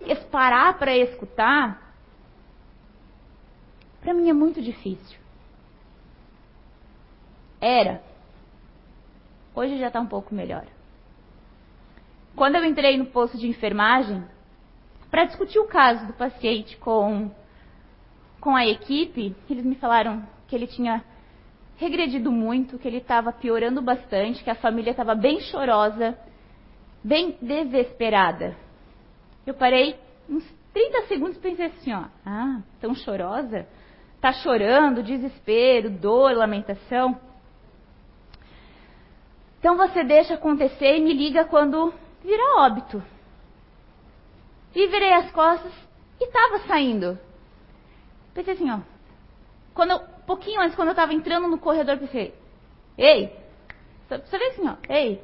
E 0.00 0.14
parar 0.14 0.78
para 0.78 0.96
escutar, 0.96 1.83
para 4.04 4.12
mim 4.12 4.28
é 4.28 4.34
muito 4.34 4.60
difícil. 4.60 5.18
Era. 7.58 8.02
Hoje 9.54 9.78
já 9.78 9.88
está 9.88 9.98
um 9.98 10.06
pouco 10.06 10.34
melhor. 10.34 10.66
Quando 12.36 12.56
eu 12.56 12.64
entrei 12.64 12.98
no 12.98 13.06
posto 13.06 13.38
de 13.38 13.48
enfermagem, 13.48 14.22
para 15.10 15.24
discutir 15.24 15.58
o 15.58 15.66
caso 15.66 16.06
do 16.06 16.12
paciente 16.12 16.76
com, 16.76 17.30
com 18.40 18.54
a 18.54 18.66
equipe, 18.66 19.34
eles 19.48 19.64
me 19.64 19.76
falaram 19.76 20.22
que 20.46 20.54
ele 20.54 20.66
tinha 20.66 21.02
regredido 21.76 22.30
muito, 22.30 22.78
que 22.78 22.86
ele 22.86 22.98
estava 22.98 23.32
piorando 23.32 23.80
bastante, 23.80 24.44
que 24.44 24.50
a 24.50 24.54
família 24.54 24.90
estava 24.90 25.14
bem 25.14 25.40
chorosa, 25.40 26.18
bem 27.02 27.38
desesperada. 27.40 28.54
Eu 29.46 29.54
parei 29.54 29.96
uns 30.28 30.44
30 30.74 31.06
segundos 31.06 31.36
e 31.38 31.40
pensei 31.40 31.66
assim, 31.66 31.92
ó, 31.94 32.04
ah, 32.26 32.60
tão 32.80 32.94
chorosa? 32.94 33.66
Tá 34.24 34.32
chorando, 34.32 35.02
desespero, 35.02 35.90
dor, 35.90 36.34
lamentação. 36.34 37.20
Então 39.58 39.76
você 39.76 40.02
deixa 40.02 40.32
acontecer 40.32 40.96
e 40.96 41.00
me 41.02 41.12
liga 41.12 41.44
quando 41.44 41.92
vira 42.22 42.62
óbito. 42.62 43.02
E 44.74 44.86
virei 44.86 45.12
as 45.12 45.30
costas 45.30 45.70
e 46.18 46.24
estava 46.24 46.60
saindo. 46.60 47.18
Pensei 48.32 48.54
assim, 48.54 48.70
ó. 48.70 48.78
Quando 49.74 49.90
eu, 49.90 50.00
pouquinho 50.26 50.62
antes, 50.62 50.74
quando 50.74 50.88
eu 50.88 50.92
estava 50.92 51.12
entrando 51.12 51.46
no 51.46 51.58
corredor, 51.58 51.98
pensei, 51.98 52.34
ei, 52.96 53.30
você 54.08 54.38
vê 54.38 54.46
assim, 54.46 54.66
ó, 54.66 54.76
ei, 54.88 55.22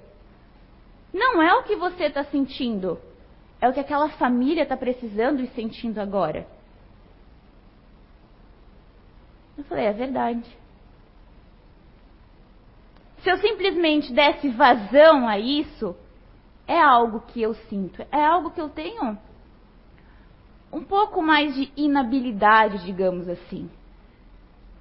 não 1.11 1.41
é 1.41 1.55
o 1.55 1.63
que 1.63 1.75
você 1.75 2.05
está 2.05 2.23
sentindo, 2.25 3.01
é 3.63 3.67
o 3.67 3.73
que 3.73 3.81
aquela 3.81 4.11
família 4.11 4.65
está 4.65 4.77
precisando 4.77 5.41
e 5.41 5.47
sentindo 5.55 6.03
agora. 6.03 6.47
Eu 9.61 9.65
falei, 9.65 9.85
é 9.85 9.93
verdade. 9.93 10.59
Se 13.19 13.31
eu 13.31 13.37
simplesmente 13.39 14.11
desse 14.11 14.49
vazão 14.49 15.29
a 15.29 15.39
isso, 15.39 15.95
é 16.67 16.81
algo 16.81 17.21
que 17.21 17.43
eu 17.43 17.53
sinto, 17.53 18.01
é 18.11 18.25
algo 18.25 18.51
que 18.53 18.61
eu 18.61 18.71
tenho 18.71 19.19
um 20.73 20.83
pouco 20.83 21.21
mais 21.21 21.55
de 21.55 21.71
inabilidade, 21.77 22.87
digamos 22.87 23.29
assim. 23.29 23.69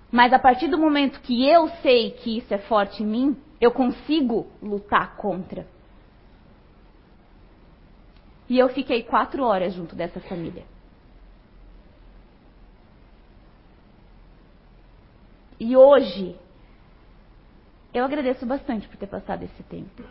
Mas 0.10 0.32
a 0.32 0.40
partir 0.40 0.70
do 0.70 0.78
momento 0.78 1.20
que 1.22 1.46
eu 1.46 1.68
sei 1.82 2.12
que 2.12 2.38
isso 2.38 2.54
é 2.54 2.58
forte 2.58 3.04
em 3.04 3.06
mim, 3.06 3.38
eu 3.60 3.72
consigo 3.72 4.48
lutar 4.62 5.18
contra. 5.18 5.68
E 8.48 8.58
eu 8.58 8.70
fiquei 8.70 9.04
quatro 9.04 9.44
horas 9.44 9.74
junto 9.74 9.94
dessa 9.94 10.22
família. 10.22 10.64
E 15.60 15.76
hoje, 15.76 16.38
eu 17.94 18.06
agradeço 18.06 18.46
bastante 18.46 18.88
por 18.88 18.98
ter 18.98 19.08
passado 19.08 19.44
esse 19.44 19.64
tempo. 19.64 20.04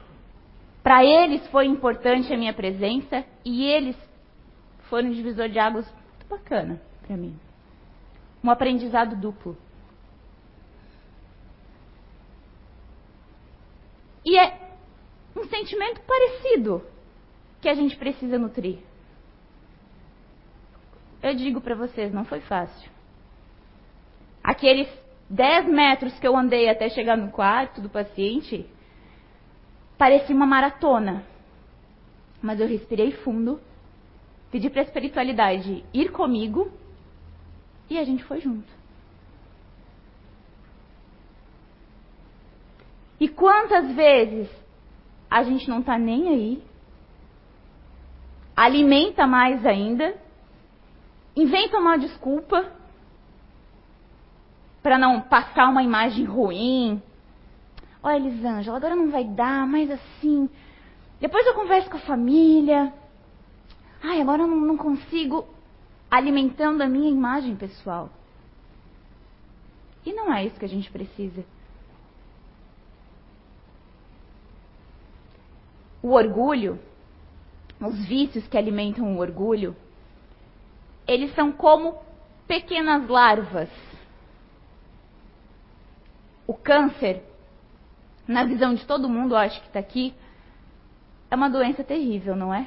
Para 0.83 1.05
eles 1.05 1.47
foi 1.49 1.67
importante 1.67 2.33
a 2.33 2.37
minha 2.37 2.53
presença 2.53 3.25
e 3.45 3.65
eles 3.65 3.97
foram 4.89 5.09
um 5.09 5.13
divisor 5.13 5.49
de 5.49 5.59
águas 5.59 5.87
muito 5.91 6.27
bacana 6.29 6.81
para 7.07 7.17
mim. 7.17 7.39
Um 8.43 8.51
aprendizado 8.51 9.17
duplo. 9.17 9.57
E 14.25 14.39
é 14.39 14.69
um 15.35 15.45
sentimento 15.45 16.01
parecido 16.03 16.85
que 17.61 17.69
a 17.69 17.75
gente 17.75 17.97
precisa 17.97 18.39
nutrir. 18.39 18.79
Eu 21.23 21.35
digo 21.35 21.61
para 21.61 21.75
vocês, 21.75 22.13
não 22.13 22.25
foi 22.25 22.41
fácil. 22.41 22.91
Aqueles 24.43 24.89
10 25.31 25.69
metros 25.69 26.19
que 26.19 26.27
eu 26.27 26.37
andei 26.37 26.69
até 26.69 26.89
chegar 26.89 27.17
no 27.17 27.31
quarto 27.31 27.81
do 27.81 27.89
paciente, 27.89 28.67
parecia 29.99 30.35
uma 30.35 30.47
maratona. 30.47 31.25
Mas 32.41 32.61
eu 32.61 32.67
respirei 32.67 33.13
fundo, 33.13 33.61
pedi 34.51 34.71
para 34.71 34.81
a 34.81 34.85
espiritualidade 34.85 35.85
ir 35.93 36.13
comigo 36.13 36.71
e 37.91 37.99
a 37.99 38.05
gente 38.05 38.25
foi 38.25 38.41
junto. 38.41 38.79
E 43.21 43.29
quantas 43.29 43.93
vezes 43.95 44.49
a 45.29 45.43
gente 45.43 45.69
não 45.69 45.81
está 45.81 45.99
nem 45.99 46.29
aí, 46.29 46.63
alimenta 48.57 49.27
mais 49.27 49.67
ainda, 49.67 50.17
inventa 51.37 51.79
uma 51.79 51.99
desculpa 51.99 52.78
para 54.89 54.97
não 54.97 55.21
passar 55.21 55.69
uma 55.69 55.83
imagem 55.83 56.25
ruim. 56.25 57.03
Olha, 58.03 58.17
Elisângela, 58.17 58.79
agora 58.79 58.97
não 58.97 59.11
vai 59.11 59.23
dar, 59.23 59.67
mas 59.67 59.91
assim. 59.91 60.49
Depois 61.21 61.47
eu 61.47 61.53
converso 61.53 61.91
com 61.91 61.99
a 61.99 62.01
família. 62.01 62.91
Ai, 64.03 64.19
agora 64.19 64.45
eu 64.45 64.47
não, 64.47 64.57
não 64.57 64.79
consigo. 64.79 65.47
Alimentando 66.11 66.81
a 66.81 66.89
minha 66.89 67.11
imagem 67.11 67.55
pessoal. 67.55 68.09
E 70.07 70.13
não 70.15 70.33
é 70.33 70.47
isso 70.47 70.59
que 70.59 70.65
a 70.65 70.69
gente 70.69 70.91
precisa. 70.91 71.45
O 76.03 76.13
orgulho, 76.13 76.79
os 77.79 78.07
vícios 78.07 78.49
que 78.49 78.57
alimentam 78.57 79.15
o 79.15 79.21
orgulho, 79.21 79.77
eles 81.07 81.35
são 81.35 81.53
como 81.53 81.95
pequenas 82.47 83.07
larvas 83.07 83.69
o 86.49 86.55
câncer, 86.55 87.23
na 88.27 88.43
visão 88.43 88.75
de 88.75 88.87
todo 88.87 89.09
mundo, 89.09 89.37
acho 89.37 89.61
que 89.61 89.67
está 89.67 89.79
aqui, 89.79 90.15
é 91.31 91.37
uma 91.37 91.51
doença 91.51 91.85
terrível, 91.85 92.35
não 92.35 92.55
é? 92.55 92.67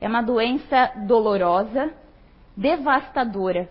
É 0.00 0.08
uma 0.08 0.20
doença 0.20 0.92
dolorosa, 1.06 1.94
devastadora 2.56 3.70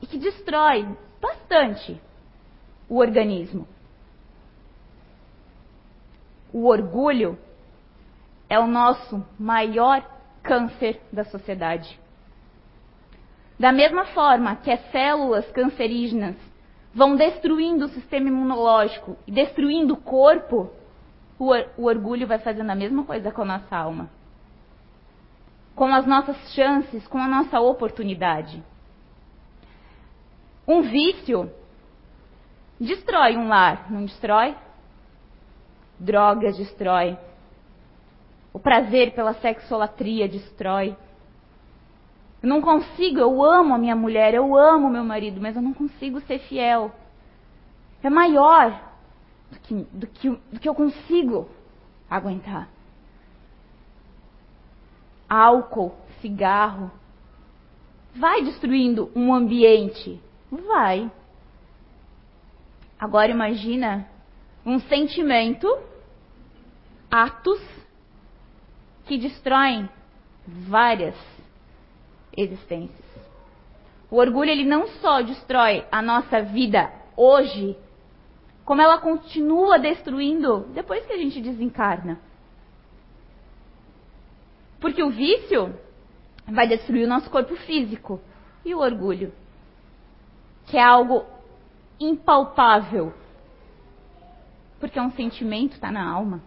e 0.00 0.06
que 0.06 0.16
destrói 0.16 0.88
bastante 1.20 2.00
o 2.88 2.98
organismo. 2.98 3.66
O 6.52 6.66
orgulho 6.66 7.36
é 8.48 8.60
o 8.60 8.68
nosso 8.68 9.26
maior 9.36 10.08
câncer 10.40 11.00
da 11.12 11.24
sociedade. 11.24 11.98
Da 13.58 13.72
mesma 13.72 14.04
forma 14.06 14.54
que 14.54 14.70
as 14.70 14.80
células 14.92 15.50
cancerígenas 15.50 16.36
vão 16.94 17.16
destruindo 17.16 17.86
o 17.86 17.88
sistema 17.88 18.28
imunológico 18.28 19.16
e 19.26 19.32
destruindo 19.32 19.94
o 19.94 20.00
corpo, 20.00 20.70
o, 21.38 21.52
o 21.76 21.84
orgulho 21.84 22.26
vai 22.26 22.38
fazendo 22.38 22.70
a 22.70 22.74
mesma 22.74 23.04
coisa 23.04 23.30
com 23.30 23.42
a 23.42 23.44
nossa 23.44 23.76
alma. 23.76 24.10
Com 25.74 25.94
as 25.94 26.06
nossas 26.06 26.36
chances, 26.54 27.06
com 27.06 27.18
a 27.18 27.28
nossa 27.28 27.60
oportunidade. 27.60 28.62
Um 30.66 30.82
vício 30.82 31.50
destrói 32.80 33.36
um 33.36 33.48
lar, 33.48 33.90
não 33.90 34.04
destrói? 34.04 34.56
Drogas 35.98 36.56
destrói. 36.56 37.16
O 38.52 38.58
prazer 38.58 39.12
pela 39.12 39.34
sexolatria 39.34 40.28
destrói. 40.28 40.96
Eu 42.42 42.48
não 42.48 42.60
consigo, 42.60 43.18
eu 43.18 43.42
amo 43.42 43.74
a 43.74 43.78
minha 43.78 43.96
mulher, 43.96 44.32
eu 44.32 44.56
amo 44.56 44.88
meu 44.88 45.04
marido, 45.04 45.40
mas 45.40 45.56
eu 45.56 45.62
não 45.62 45.74
consigo 45.74 46.20
ser 46.20 46.38
fiel. 46.40 46.92
É 48.02 48.08
maior 48.08 48.80
do 49.50 49.58
que, 49.58 49.74
do 49.74 50.06
que, 50.06 50.30
do 50.30 50.60
que 50.60 50.68
eu 50.68 50.74
consigo 50.74 51.48
aguentar. 52.08 52.68
Álcool, 55.28 55.94
cigarro, 56.20 56.90
vai 58.14 58.42
destruindo 58.42 59.10
um 59.16 59.34
ambiente? 59.34 60.20
Vai. 60.50 61.10
Agora 62.98 63.30
imagina 63.30 64.08
um 64.64 64.78
sentimento, 64.80 65.66
atos 67.10 67.60
que 69.06 69.18
destroem 69.18 69.88
várias 70.46 71.16
existências. 72.38 73.04
O 74.10 74.16
orgulho 74.16 74.50
ele 74.50 74.64
não 74.64 74.86
só 74.86 75.20
destrói 75.20 75.84
a 75.90 76.00
nossa 76.00 76.40
vida 76.40 76.90
hoje, 77.16 77.76
como 78.64 78.80
ela 78.80 78.98
continua 78.98 79.78
destruindo 79.78 80.60
depois 80.72 81.04
que 81.04 81.12
a 81.12 81.18
gente 81.18 81.40
desencarna. 81.40 82.18
Porque 84.80 85.02
o 85.02 85.10
vício 85.10 85.74
vai 86.46 86.66
destruir 86.68 87.04
o 87.04 87.08
nosso 87.08 87.28
corpo 87.28 87.56
físico 87.56 88.20
e 88.64 88.74
o 88.74 88.78
orgulho, 88.78 89.32
que 90.66 90.78
é 90.78 90.82
algo 90.82 91.26
impalpável. 92.00 93.12
Porque 94.78 94.98
é 94.98 95.02
um 95.02 95.10
sentimento, 95.12 95.72
está 95.72 95.90
na 95.90 96.08
alma, 96.08 96.40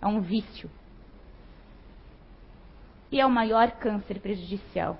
é 0.00 0.06
um 0.06 0.20
vício. 0.20 0.70
E 3.12 3.20
é 3.20 3.26
o 3.26 3.30
maior 3.30 3.70
câncer 3.72 4.20
prejudicial. 4.20 4.98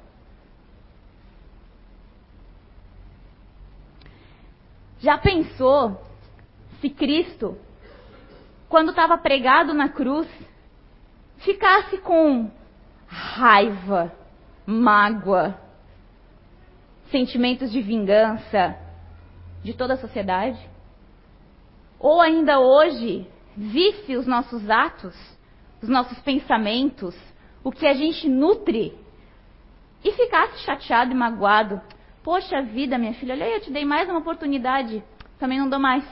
Já 5.01 5.17
pensou 5.17 6.01
se 6.81 6.91
Cristo, 6.91 7.57
quando 8.69 8.91
estava 8.91 9.17
pregado 9.17 9.73
na 9.73 9.89
cruz, 9.89 10.29
ficasse 11.39 11.99
com 11.99 12.51
raiva, 13.07 14.13
mágoa, 14.67 15.59
sentimentos 17.11 17.71
de 17.71 17.81
vingança 17.81 18.77
de 19.63 19.73
toda 19.73 19.95
a 19.95 19.99
sociedade? 19.99 20.59
Ou 21.99 22.21
ainda 22.21 22.61
hoje, 22.61 23.27
visse 23.57 24.17
os 24.17 24.27
nossos 24.27 24.69
atos, 24.69 25.17
os 25.83 25.89
nossos 25.89 26.19
pensamentos, 26.21 27.17
o 27.65 27.73
que 27.73 27.87
a 27.87 27.95
gente 27.95 28.29
nutre, 28.29 28.97
e 30.05 30.13
ficasse 30.13 30.59
chateado 30.61 31.13
e 31.13 31.15
magoado 31.15 31.81
Poxa 32.23 32.63
vida, 32.63 32.99
minha 32.99 33.15
filha, 33.15 33.35
olha 33.35 33.47
aí, 33.47 33.53
eu 33.55 33.61
te 33.61 33.71
dei 33.71 33.85
mais 33.85 34.09
uma 34.09 34.19
oportunidade, 34.19 35.03
também 35.39 35.59
não 35.59 35.69
dou 35.69 35.79
mais. 35.79 36.05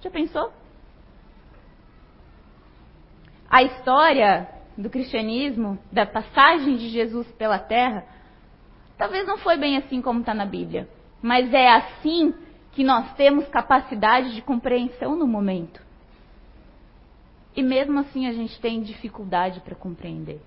Já 0.00 0.10
pensou? 0.10 0.52
A 3.48 3.62
história 3.62 4.48
do 4.76 4.88
cristianismo, 4.88 5.78
da 5.92 6.06
passagem 6.06 6.76
de 6.76 6.88
Jesus 6.88 7.30
pela 7.32 7.58
terra, 7.58 8.04
talvez 8.96 9.26
não 9.26 9.36
foi 9.38 9.58
bem 9.58 9.76
assim 9.76 10.00
como 10.00 10.20
está 10.20 10.32
na 10.32 10.46
Bíblia, 10.46 10.88
mas 11.20 11.52
é 11.52 11.68
assim 11.68 12.34
que 12.72 12.82
nós 12.82 13.14
temos 13.14 13.46
capacidade 13.48 14.34
de 14.34 14.42
compreensão 14.42 15.14
no 15.14 15.26
momento. 15.26 15.80
E 17.54 17.62
mesmo 17.62 17.98
assim 18.00 18.26
a 18.26 18.32
gente 18.32 18.58
tem 18.60 18.80
dificuldade 18.80 19.60
para 19.60 19.74
compreender. 19.74 20.40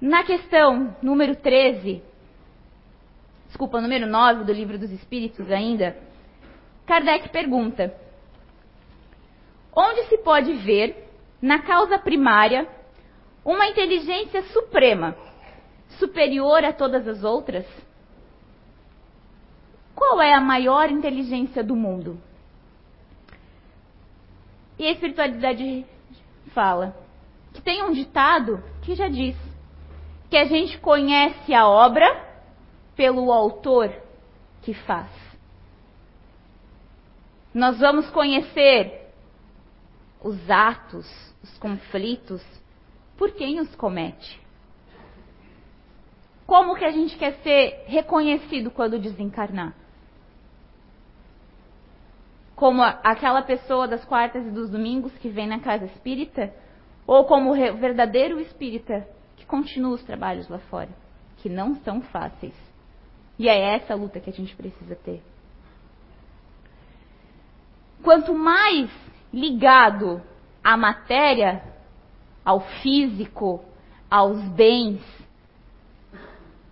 Na 0.00 0.22
questão 0.22 0.96
número 1.02 1.34
13, 1.34 2.00
desculpa, 3.48 3.80
número 3.80 4.06
9 4.06 4.44
do 4.44 4.52
livro 4.52 4.78
dos 4.78 4.92
Espíritos 4.92 5.50
ainda, 5.50 5.98
Kardec 6.86 7.28
pergunta: 7.30 7.92
Onde 9.74 10.04
se 10.04 10.18
pode 10.18 10.52
ver, 10.52 11.10
na 11.42 11.62
causa 11.62 11.98
primária, 11.98 12.68
uma 13.44 13.66
inteligência 13.66 14.42
suprema, 14.52 15.16
superior 15.98 16.64
a 16.64 16.72
todas 16.72 17.08
as 17.08 17.24
outras? 17.24 17.66
Qual 19.96 20.22
é 20.22 20.32
a 20.32 20.40
maior 20.40 20.92
inteligência 20.92 21.64
do 21.64 21.74
mundo? 21.74 22.20
E 24.78 24.86
a 24.86 24.92
espiritualidade 24.92 25.84
fala 26.54 26.96
que 27.52 27.60
tem 27.60 27.82
um 27.82 27.90
ditado 27.90 28.62
que 28.82 28.94
já 28.94 29.08
diz: 29.08 29.47
que 30.30 30.36
a 30.36 30.44
gente 30.44 30.78
conhece 30.78 31.54
a 31.54 31.66
obra 31.66 32.26
pelo 32.94 33.32
autor 33.32 33.94
que 34.62 34.74
faz. 34.74 35.10
Nós 37.54 37.78
vamos 37.78 38.10
conhecer 38.10 39.10
os 40.20 40.50
atos, 40.50 41.06
os 41.42 41.56
conflitos, 41.58 42.44
por 43.16 43.32
quem 43.32 43.60
os 43.60 43.74
comete. 43.76 44.40
Como 46.46 46.76
que 46.76 46.84
a 46.84 46.90
gente 46.90 47.16
quer 47.16 47.34
ser 47.42 47.84
reconhecido 47.86 48.70
quando 48.70 48.98
desencarnar? 48.98 49.74
Como 52.54 52.82
aquela 52.82 53.42
pessoa 53.42 53.86
das 53.86 54.04
quartas 54.04 54.44
e 54.46 54.50
dos 54.50 54.70
domingos 54.70 55.12
que 55.18 55.28
vem 55.28 55.46
na 55.46 55.60
casa 55.60 55.84
espírita? 55.84 56.52
Ou 57.06 57.24
como 57.24 57.52
o 57.52 57.76
verdadeiro 57.76 58.40
espírita 58.40 59.06
continua 59.48 59.94
os 59.94 60.04
trabalhos 60.04 60.48
lá 60.48 60.58
fora, 60.58 60.90
que 61.38 61.48
não 61.48 61.74
são 61.76 62.02
fáceis. 62.02 62.54
E 63.38 63.48
é 63.48 63.74
essa 63.74 63.94
luta 63.94 64.20
que 64.20 64.30
a 64.30 64.32
gente 64.32 64.54
precisa 64.54 64.94
ter. 64.94 65.22
Quanto 68.02 68.34
mais 68.34 68.90
ligado 69.32 70.22
à 70.62 70.76
matéria, 70.76 71.62
ao 72.44 72.60
físico, 72.60 73.64
aos 74.10 74.40
bens, 74.50 75.02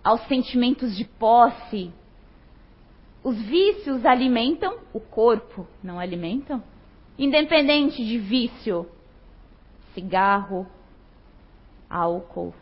aos 0.03 0.21
sentimentos 0.27 0.95
de 0.95 1.03
posse, 1.03 1.91
os 3.23 3.41
vícios 3.41 4.05
alimentam 4.05 4.79
o 4.93 4.99
corpo, 4.99 5.67
não 5.83 5.99
alimentam? 5.99 6.63
Independente 7.17 8.05
de 8.05 8.17
vício, 8.17 8.89
cigarro, 9.93 10.65
álcool, 11.89 12.53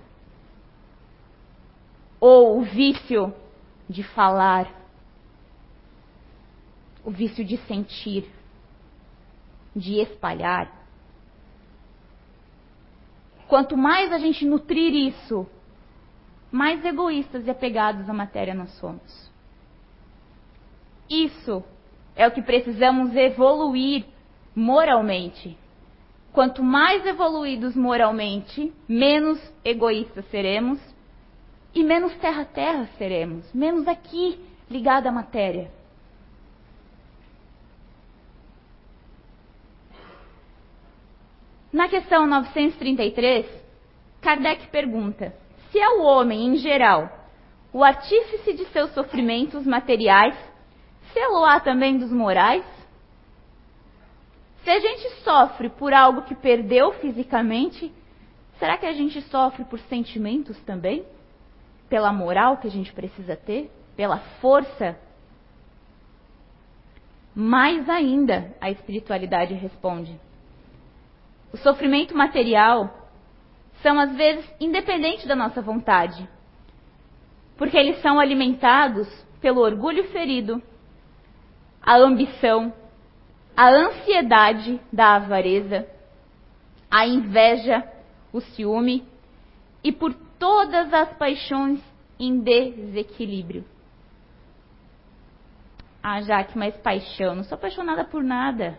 ou 2.27 2.57
o 2.57 2.63
vício 2.63 3.31
de 3.87 4.01
falar, 4.01 4.67
o 7.03 7.11
vício 7.11 7.45
de 7.45 7.55
sentir, 7.67 8.27
de 9.75 9.99
espalhar. 10.01 10.73
Quanto 13.47 13.77
mais 13.77 14.11
a 14.11 14.17
gente 14.17 14.43
nutrir 14.43 14.91
isso, 14.95 15.45
mais 16.51 16.83
egoístas 16.83 17.45
e 17.45 17.51
apegados 17.51 18.09
à 18.09 18.13
matéria 18.13 18.55
nós 18.55 18.71
somos. 18.79 19.31
Isso 21.07 21.63
é 22.15 22.27
o 22.27 22.31
que 22.31 22.41
precisamos 22.41 23.15
evoluir 23.15 24.03
moralmente. 24.55 25.55
Quanto 26.33 26.63
mais 26.63 27.05
evoluídos 27.05 27.75
moralmente, 27.75 28.73
menos 28.89 29.39
egoístas 29.63 30.25
seremos 30.31 30.94
e 31.75 31.83
menos 31.83 32.15
terra-terra 32.15 32.87
seremos, 32.97 33.53
menos 33.53 33.85
aqui 33.85 34.39
ligado 34.71 35.07
à 35.07 35.11
matéria. 35.11 35.69
Na 41.73 41.89
questão 41.89 42.25
933, 42.25 43.45
Kardec 44.21 44.67
pergunta: 44.67 45.35
se 45.69 45.77
é 45.77 45.89
o 45.89 46.03
homem, 46.03 46.47
em 46.47 46.55
geral, 46.55 47.11
o 47.73 47.83
artífice 47.83 48.53
de 48.53 48.63
seus 48.67 48.93
sofrimentos 48.93 49.67
materiais, 49.67 50.33
sê-lo-á 51.11 51.59
também 51.59 51.97
dos 51.97 52.09
morais? 52.09 52.63
Se 54.63 54.69
a 54.69 54.79
gente 54.79 55.09
sofre 55.23 55.69
por 55.69 55.93
algo 55.93 56.21
que 56.21 56.33
perdeu 56.33 56.93
fisicamente, 56.93 57.93
será 58.57 58.77
que 58.77 58.85
a 58.85 58.93
gente 58.93 59.21
sofre 59.23 59.65
por 59.65 59.77
sentimentos 59.81 60.57
também? 60.61 61.05
Pela 61.89 62.11
moral 62.11 62.57
que 62.57 62.67
a 62.67 62.71
gente 62.71 62.91
precisa 62.93 63.35
ter, 63.35 63.71
pela 63.95 64.19
força. 64.41 64.97
Mais 67.33 67.89
ainda, 67.89 68.55
a 68.61 68.71
espiritualidade 68.71 69.53
responde. 69.53 70.19
O 71.53 71.57
sofrimento 71.57 72.15
material 72.15 73.05
são 73.81 73.99
às 73.99 74.15
vezes 74.15 74.45
independentes 74.59 75.25
da 75.25 75.35
nossa 75.35 75.61
vontade, 75.61 76.27
porque 77.57 77.77
eles 77.77 78.01
são 78.01 78.19
alimentados 78.19 79.07
pelo 79.41 79.61
orgulho 79.61 80.05
ferido, 80.05 80.61
a 81.81 81.95
ambição, 81.97 82.73
a 83.55 83.69
ansiedade 83.69 84.81
da 84.91 85.15
avareza, 85.15 85.87
a 86.89 87.05
inveja, 87.05 87.87
o 88.33 88.41
ciúme 88.41 89.05
e 89.83 89.91
por 89.91 90.13
todas 90.39 90.93
as 90.93 91.17
paixões 91.17 91.81
em 92.19 92.39
desequilíbrio. 92.39 93.65
Ah, 96.01 96.21
Jaque, 96.21 96.57
mas 96.57 96.75
paixão, 96.77 97.35
não 97.35 97.43
sou 97.43 97.55
apaixonada 97.55 98.05
por 98.05 98.23
nada. 98.23 98.77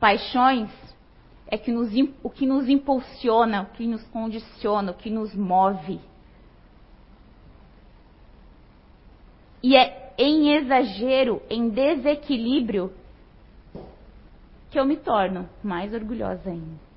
Paixões 0.00 0.70
é 1.46 1.56
que 1.56 1.72
nos, 1.72 1.90
o 2.22 2.28
que 2.28 2.44
nos 2.44 2.68
impulsiona, 2.68 3.62
o 3.62 3.66
que 3.66 3.86
nos 3.86 4.02
condiciona, 4.08 4.92
o 4.92 4.94
que 4.94 5.10
nos 5.10 5.34
move. 5.34 6.00
E 9.62 9.76
é 9.76 10.12
em 10.18 10.54
exagero, 10.56 11.40
em 11.48 11.68
desequilíbrio, 11.68 12.92
que 14.70 14.78
eu 14.78 14.84
me 14.84 14.96
torno 14.96 15.48
mais 15.62 15.94
orgulhosa 15.94 16.50
ainda. 16.50 16.87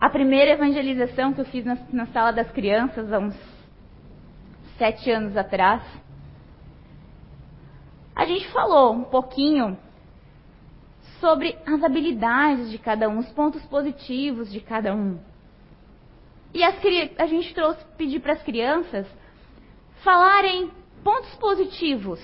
A 0.00 0.10
primeira 0.10 0.52
evangelização 0.52 1.32
que 1.32 1.40
eu 1.40 1.44
fiz 1.46 1.64
na, 1.64 1.78
na 1.92 2.06
sala 2.06 2.32
das 2.32 2.50
crianças, 2.50 3.12
há 3.12 3.18
uns 3.18 3.36
sete 4.76 5.10
anos 5.10 5.36
atrás, 5.36 5.82
a 8.14 8.24
gente 8.26 8.48
falou 8.48 8.92
um 8.92 9.04
pouquinho 9.04 9.78
sobre 11.20 11.56
as 11.66 11.82
habilidades 11.82 12.70
de 12.70 12.78
cada 12.78 13.08
um, 13.08 13.18
os 13.18 13.28
pontos 13.30 13.64
positivos 13.66 14.52
de 14.52 14.60
cada 14.60 14.94
um. 14.94 15.18
E 16.52 16.62
as, 16.62 16.76
a 17.18 17.26
gente 17.26 17.52
trouxe, 17.54 17.84
pedir 17.96 18.20
para 18.20 18.34
as 18.34 18.42
crianças 18.42 19.06
falarem 20.02 20.70
pontos 21.02 21.34
positivos 21.36 22.20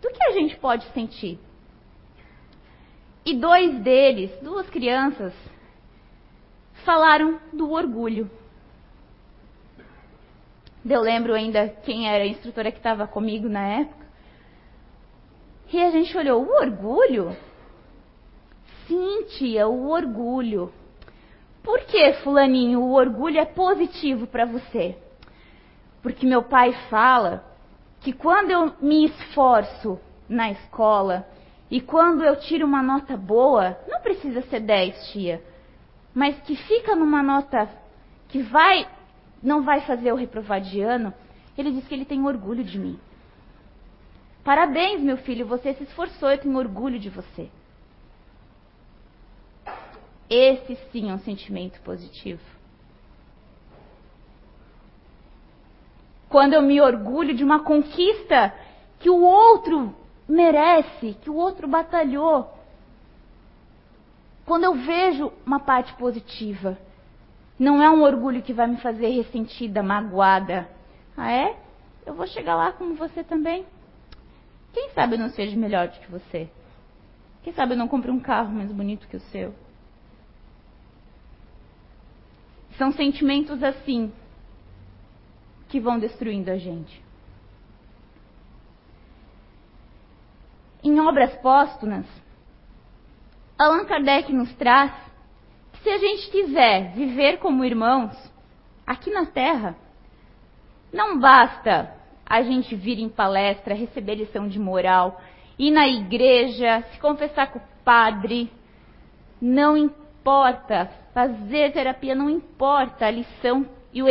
do 0.00 0.08
que 0.08 0.24
a 0.24 0.32
gente 0.32 0.56
pode 0.56 0.84
sentir. 0.92 1.38
E 3.26 3.34
dois 3.34 3.80
deles, 3.80 4.30
duas 4.40 4.70
crianças, 4.70 5.34
falaram 6.88 7.38
do 7.52 7.70
orgulho. 7.70 8.30
Eu 10.88 11.02
lembro 11.02 11.34
ainda 11.34 11.68
quem 11.68 12.08
era 12.08 12.24
a 12.24 12.26
instrutora 12.26 12.72
que 12.72 12.78
estava 12.78 13.06
comigo 13.06 13.46
na 13.46 13.80
época. 13.80 14.06
E 15.70 15.82
a 15.82 15.90
gente 15.90 16.16
olhou, 16.16 16.42
o 16.42 16.50
orgulho? 16.50 17.36
Sim, 18.86 19.24
tia, 19.36 19.68
o 19.68 19.90
orgulho. 19.90 20.72
Por 21.62 21.80
que, 21.80 22.14
Fulaninho, 22.24 22.80
o 22.80 22.94
orgulho 22.94 23.38
é 23.38 23.44
positivo 23.44 24.26
para 24.26 24.46
você? 24.46 24.96
Porque 26.02 26.24
meu 26.24 26.42
pai 26.42 26.72
fala 26.88 27.44
que 28.00 28.14
quando 28.14 28.50
eu 28.50 28.72
me 28.80 29.04
esforço 29.04 30.00
na 30.26 30.52
escola 30.52 31.28
e 31.70 31.82
quando 31.82 32.24
eu 32.24 32.36
tiro 32.36 32.64
uma 32.64 32.82
nota 32.82 33.14
boa, 33.14 33.78
não 33.86 34.00
precisa 34.00 34.40
ser 34.40 34.60
10, 34.60 35.12
tia, 35.12 35.42
mas 36.14 36.40
que 36.42 36.56
fica 36.56 36.94
numa 36.96 37.22
nota 37.22 37.68
que 38.28 38.42
vai 38.42 38.88
não 39.42 39.62
vai 39.62 39.80
fazer 39.82 40.10
eu 40.10 40.16
reprovar 40.16 40.60
de 40.60 40.80
ano, 40.80 41.14
ele 41.56 41.72
diz 41.72 41.86
que 41.86 41.94
ele 41.94 42.04
tem 42.04 42.24
orgulho 42.24 42.64
de 42.64 42.78
mim. 42.78 42.98
Parabéns, 44.44 45.00
meu 45.00 45.16
filho, 45.18 45.46
você 45.46 45.74
se 45.74 45.84
esforçou, 45.84 46.30
eu 46.30 46.38
tenho 46.38 46.56
orgulho 46.56 46.98
de 46.98 47.08
você. 47.08 47.50
Esse 50.28 50.76
sim 50.90 51.10
é 51.10 51.14
um 51.14 51.18
sentimento 51.18 51.80
positivo. 51.82 52.42
Quando 56.28 56.52
eu 56.52 56.62
me 56.62 56.80
orgulho 56.80 57.34
de 57.34 57.42
uma 57.42 57.60
conquista 57.60 58.54
que 58.98 59.08
o 59.08 59.22
outro 59.22 59.94
merece, 60.28 61.14
que 61.22 61.30
o 61.30 61.36
outro 61.36 61.66
batalhou. 61.66 62.57
Quando 64.48 64.64
eu 64.64 64.74
vejo 64.76 65.30
uma 65.44 65.60
parte 65.60 65.92
positiva, 65.96 66.78
não 67.58 67.82
é 67.82 67.90
um 67.90 68.00
orgulho 68.00 68.40
que 68.40 68.54
vai 68.54 68.66
me 68.66 68.78
fazer 68.78 69.08
ressentida, 69.08 69.82
magoada. 69.82 70.66
Ah, 71.14 71.30
é? 71.30 71.54
Eu 72.06 72.14
vou 72.14 72.26
chegar 72.26 72.56
lá 72.56 72.72
como 72.72 72.94
você 72.94 73.22
também. 73.22 73.66
Quem 74.72 74.88
sabe 74.92 75.16
eu 75.16 75.18
não 75.18 75.28
seja 75.28 75.54
melhor 75.54 75.88
do 75.88 76.00
que 76.00 76.10
você? 76.10 76.48
Quem 77.42 77.52
sabe 77.52 77.74
eu 77.74 77.76
não 77.76 77.86
compre 77.86 78.10
um 78.10 78.18
carro 78.18 78.50
mais 78.50 78.72
bonito 78.72 79.06
que 79.06 79.18
o 79.18 79.20
seu? 79.20 79.54
São 82.78 82.90
sentimentos 82.92 83.62
assim 83.62 84.10
que 85.68 85.78
vão 85.78 85.98
destruindo 85.98 86.50
a 86.50 86.56
gente. 86.56 87.04
Em 90.82 90.98
obras 91.00 91.36
póstumas, 91.42 92.06
Allan 93.58 93.84
Kardec 93.86 94.32
nos 94.32 94.54
traz 94.54 94.92
que 95.72 95.80
se 95.80 95.90
a 95.90 95.98
gente 95.98 96.30
quiser 96.30 96.92
viver 96.92 97.38
como 97.38 97.64
irmãos 97.64 98.14
aqui 98.86 99.10
na 99.10 99.26
Terra, 99.26 99.76
não 100.92 101.18
basta 101.18 101.92
a 102.24 102.40
gente 102.42 102.76
vir 102.76 103.00
em 103.00 103.08
palestra, 103.08 103.74
receber 103.74 104.14
lição 104.14 104.46
de 104.46 104.60
moral, 104.60 105.20
ir 105.58 105.72
na 105.72 105.88
igreja, 105.88 106.84
se 106.92 107.00
confessar 107.00 107.50
com 107.50 107.58
o 107.58 107.62
padre. 107.84 108.48
Não 109.40 109.76
importa 109.76 110.88
fazer 111.12 111.72
terapia, 111.72 112.14
não 112.14 112.30
importa 112.30 113.06
a 113.06 113.10
lição 113.10 113.66
e 113.92 114.02
o 114.02 114.06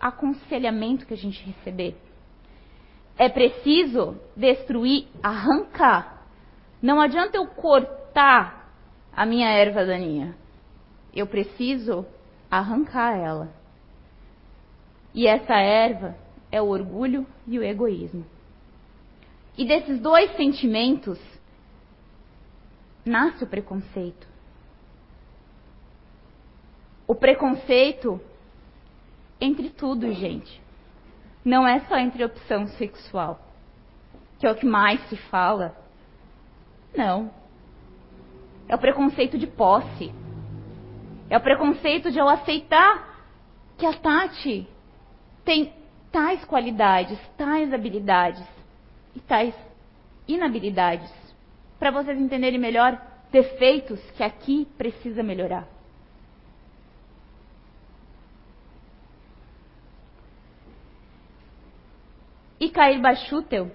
aconselhamento 0.00 1.06
que 1.06 1.14
a 1.14 1.16
gente 1.16 1.44
receber. 1.44 1.96
É 3.18 3.28
preciso 3.28 4.16
destruir, 4.36 5.08
arrancar. 5.20 6.24
Não 6.80 7.00
adianta 7.00 7.36
eu 7.36 7.46
cortar 7.46 8.61
a 9.14 9.26
minha 9.26 9.48
erva 9.48 9.84
daninha. 9.84 10.34
Eu 11.14 11.26
preciso 11.26 12.06
arrancar 12.50 13.16
ela. 13.16 13.52
E 15.14 15.26
essa 15.26 15.54
erva 15.54 16.16
é 16.50 16.60
o 16.60 16.68
orgulho 16.68 17.26
e 17.46 17.58
o 17.58 17.62
egoísmo. 17.62 18.24
E 19.56 19.66
desses 19.66 20.00
dois 20.00 20.34
sentimentos 20.36 21.18
nasce 23.04 23.44
o 23.44 23.46
preconceito. 23.46 24.26
O 27.06 27.14
preconceito 27.14 28.20
entre 29.40 29.68
tudo, 29.70 30.10
gente. 30.12 30.62
Não 31.44 31.66
é 31.66 31.80
só 31.80 31.98
entre 31.98 32.24
opção 32.24 32.68
sexual, 32.68 33.40
que 34.38 34.46
é 34.46 34.50
o 34.50 34.54
que 34.54 34.64
mais 34.64 35.00
se 35.08 35.16
fala. 35.16 35.76
Não. 36.96 37.41
É 38.68 38.74
o 38.74 38.78
preconceito 38.78 39.38
de 39.38 39.46
posse. 39.46 40.12
É 41.28 41.36
o 41.36 41.40
preconceito 41.40 42.10
de 42.10 42.18
eu 42.18 42.28
aceitar 42.28 43.12
que 43.78 43.86
a 43.86 43.92
Tati 43.92 44.68
tem 45.44 45.72
tais 46.10 46.44
qualidades, 46.44 47.18
tais 47.36 47.72
habilidades 47.72 48.46
e 49.16 49.20
tais 49.20 49.54
inabilidades. 50.28 51.10
Para 51.78 51.90
vocês 51.90 52.18
entenderem 52.18 52.60
melhor, 52.60 53.00
defeitos 53.30 54.00
que 54.12 54.22
aqui 54.22 54.68
precisa 54.76 55.22
melhorar. 55.22 55.66
E 62.60 62.70
Cair 62.70 63.00
Bachutel 63.00 63.72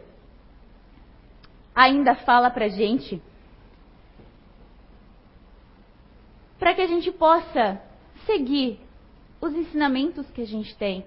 ainda 1.76 2.16
fala 2.16 2.50
para 2.50 2.70
gente 2.70 3.22
para 6.68 6.76
que 6.76 6.82
a 6.82 6.88
gente 6.88 7.10
possa 7.14 7.82
seguir 8.26 8.78
os 9.40 9.54
ensinamentos 9.54 10.30
que 10.32 10.42
a 10.42 10.46
gente 10.46 10.76
tem 10.76 11.06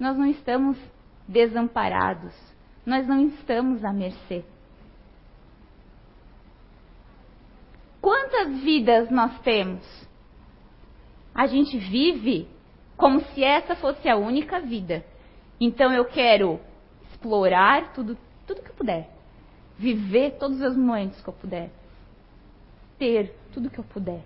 nós 0.00 0.16
não 0.16 0.24
estamos 0.24 0.78
desamparados, 1.28 2.32
nós 2.86 3.06
não 3.06 3.26
estamos 3.26 3.84
à 3.84 3.92
mercê. 3.92 4.42
Quantas 8.00 8.58
vidas 8.62 9.10
nós 9.10 9.38
temos? 9.40 9.84
A 11.34 11.46
gente 11.46 11.76
vive 11.76 12.48
como 12.96 13.20
se 13.20 13.44
essa 13.44 13.76
fosse 13.76 14.08
a 14.08 14.16
única 14.16 14.60
vida. 14.60 15.04
Então 15.60 15.92
eu 15.92 16.06
quero 16.06 16.58
explorar 17.10 17.92
tudo, 17.92 18.16
tudo 18.46 18.62
que 18.62 18.70
eu 18.70 18.76
puder, 18.76 19.10
viver 19.76 20.38
todos 20.38 20.58
os 20.62 20.74
momentos 20.74 21.20
que 21.20 21.28
eu 21.28 21.34
puder, 21.34 21.70
ter 23.02 23.34
tudo 23.52 23.68
que 23.68 23.80
eu 23.80 23.84
puder. 23.84 24.22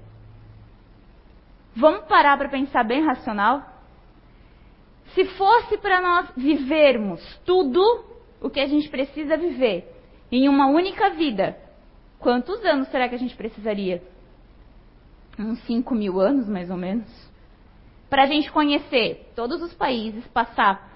Vamos 1.74 2.04
parar 2.04 2.36
para 2.36 2.50
pensar 2.50 2.84
bem 2.84 3.02
racional? 3.02 3.64
Se 5.14 5.24
fosse 5.24 5.78
para 5.78 5.98
nós 6.02 6.30
vivermos 6.36 7.22
tudo 7.46 7.80
o 8.38 8.50
que 8.50 8.60
a 8.60 8.66
gente 8.66 8.90
precisa 8.90 9.38
viver 9.38 9.90
em 10.30 10.46
uma 10.46 10.66
única 10.66 11.08
vida, 11.08 11.56
quantos 12.18 12.62
anos 12.66 12.88
será 12.88 13.08
que 13.08 13.14
a 13.14 13.18
gente 13.18 13.34
precisaria? 13.34 14.02
Uns 15.38 15.58
5 15.60 15.94
mil 15.94 16.20
anos, 16.20 16.46
mais 16.46 16.70
ou 16.70 16.76
menos. 16.76 17.08
Para 18.10 18.24
a 18.24 18.26
gente 18.26 18.52
conhecer 18.52 19.32
todos 19.34 19.62
os 19.62 19.72
países, 19.72 20.26
passar 20.28 20.86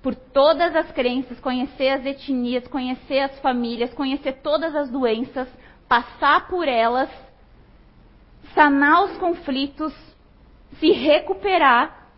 por 0.00 0.14
todas 0.14 0.76
as 0.76 0.92
crenças, 0.92 1.40
conhecer 1.40 1.88
as 1.88 2.06
etnias, 2.06 2.68
conhecer 2.68 3.18
as 3.20 3.36
famílias, 3.40 3.92
conhecer 3.92 4.34
todas 4.34 4.76
as 4.76 4.88
doenças, 4.88 5.48
passar 5.94 6.48
por 6.48 6.66
elas, 6.66 7.08
sanar 8.52 9.04
os 9.04 9.16
conflitos, 9.18 9.94
se 10.80 10.90
recuperar. 10.90 12.08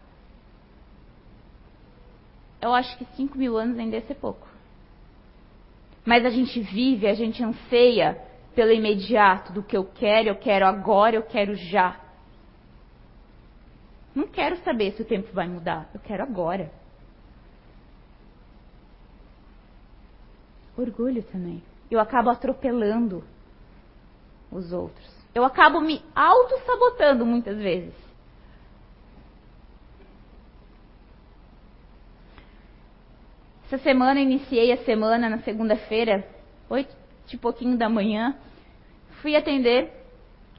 Eu 2.58 2.72
acho 2.72 2.96
que 2.96 3.04
5 3.16 3.36
mil 3.36 3.58
anos 3.58 3.78
ainda 3.78 3.96
ia 3.96 4.06
ser 4.06 4.14
pouco. 4.14 4.48
Mas 6.06 6.24
a 6.24 6.30
gente 6.30 6.58
vive, 6.58 7.06
a 7.06 7.12
gente 7.12 7.44
anseia 7.44 8.18
pelo 8.54 8.72
imediato, 8.72 9.52
do 9.52 9.62
que 9.62 9.76
eu 9.76 9.84
quero, 9.84 10.30
eu 10.30 10.36
quero 10.36 10.64
agora, 10.64 11.14
eu 11.14 11.22
quero 11.24 11.54
já. 11.54 12.00
Não 14.14 14.26
quero 14.26 14.56
saber 14.64 14.92
se 14.92 15.02
o 15.02 15.04
tempo 15.04 15.30
vai 15.34 15.46
mudar, 15.46 15.90
eu 15.92 16.00
quero 16.00 16.22
agora. 16.22 16.72
Orgulho 20.78 21.22
também. 21.24 21.62
Eu 21.90 22.00
acabo 22.00 22.30
atropelando 22.30 23.35
os 24.50 24.72
outros. 24.72 25.06
Eu 25.34 25.44
acabo 25.44 25.80
me 25.80 26.02
auto-sabotando 26.14 27.26
muitas 27.26 27.58
vezes. 27.58 27.94
Essa 33.66 33.78
semana 33.78 34.20
iniciei 34.20 34.72
a 34.72 34.84
semana 34.84 35.28
na 35.28 35.38
segunda-feira, 35.38 36.26
oito 36.70 36.94
e 37.32 37.36
pouquinho 37.36 37.76
da 37.76 37.88
manhã, 37.88 38.36
fui 39.20 39.34
atender 39.34 39.92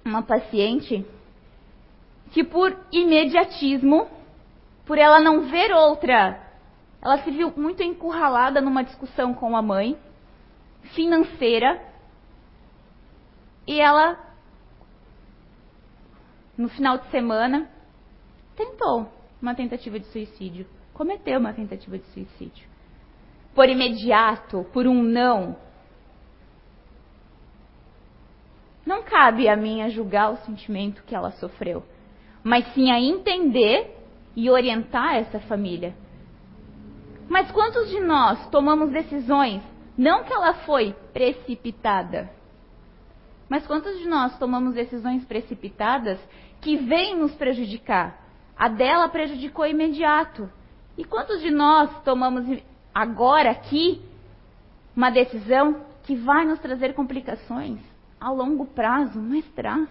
uma 0.04 0.22
paciente 0.22 1.06
que 2.32 2.44
por 2.44 2.78
imediatismo, 2.92 4.08
por 4.86 4.98
ela 4.98 5.20
não 5.20 5.50
ver 5.50 5.72
outra, 5.72 6.38
ela 7.02 7.18
se 7.20 7.32
viu 7.32 7.54
muito 7.56 7.82
encurralada 7.82 8.60
numa 8.60 8.84
discussão 8.84 9.34
com 9.34 9.56
a 9.56 9.62
mãe, 9.62 9.98
financeira, 10.94 11.82
e 13.68 13.80
ela, 13.80 14.18
no 16.58 16.70
final 16.70 16.98
de 16.98 17.10
semana, 17.12 17.70
tentou 18.56 19.12
uma 19.42 19.54
tentativa 19.54 20.00
de 20.00 20.06
suicídio, 20.08 20.66
cometeu 20.94 21.40
uma 21.40 21.54
tentativa 21.54 21.98
de 21.98 22.06
suicídio. 22.08 22.68
Por 23.54 23.70
imediato, 23.70 24.66
por 24.72 24.88
um 24.88 25.04
não. 25.04 25.56
Não 28.86 29.04
cabe 29.04 29.50
a 29.50 29.56
mim 29.56 29.88
julgar 29.90 30.32
o 30.32 30.38
sentimento 30.38 31.04
que 31.04 31.14
ela 31.14 31.32
sofreu 31.32 31.84
mas 32.48 32.66
sim 32.74 32.90
a 32.90 32.98
entender 32.98 33.94
e 34.34 34.50
orientar 34.50 35.16
essa 35.18 35.38
família. 35.38 35.94
Mas 37.28 37.52
quantos 37.52 37.90
de 37.90 38.00
nós 38.00 38.50
tomamos 38.50 38.90
decisões, 38.90 39.62
não 39.98 40.24
que 40.24 40.32
ela 40.32 40.54
foi 40.54 40.96
precipitada, 41.12 42.30
mas 43.50 43.66
quantos 43.66 43.98
de 44.00 44.08
nós 44.08 44.38
tomamos 44.38 44.74
decisões 44.74 45.24
precipitadas 45.26 46.20
que 46.62 46.78
vêm 46.78 47.16
nos 47.16 47.34
prejudicar? 47.36 48.20
A 48.58 48.68
dela 48.68 49.08
prejudicou 49.10 49.66
imediato. 49.66 50.50
E 50.98 51.04
quantos 51.04 51.42
de 51.42 51.52
nós 51.52 51.90
tomamos 52.04 52.62
agora 52.94 53.52
aqui 53.52 54.02
uma 54.96 55.10
decisão 55.10 55.86
que 56.04 56.16
vai 56.16 56.46
nos 56.46 56.60
trazer 56.60 56.94
complicações 56.94 57.80
a 58.20 58.32
longo 58.32 58.66
prazo, 58.66 59.22
mas 59.22 59.46
traz? 59.52 59.88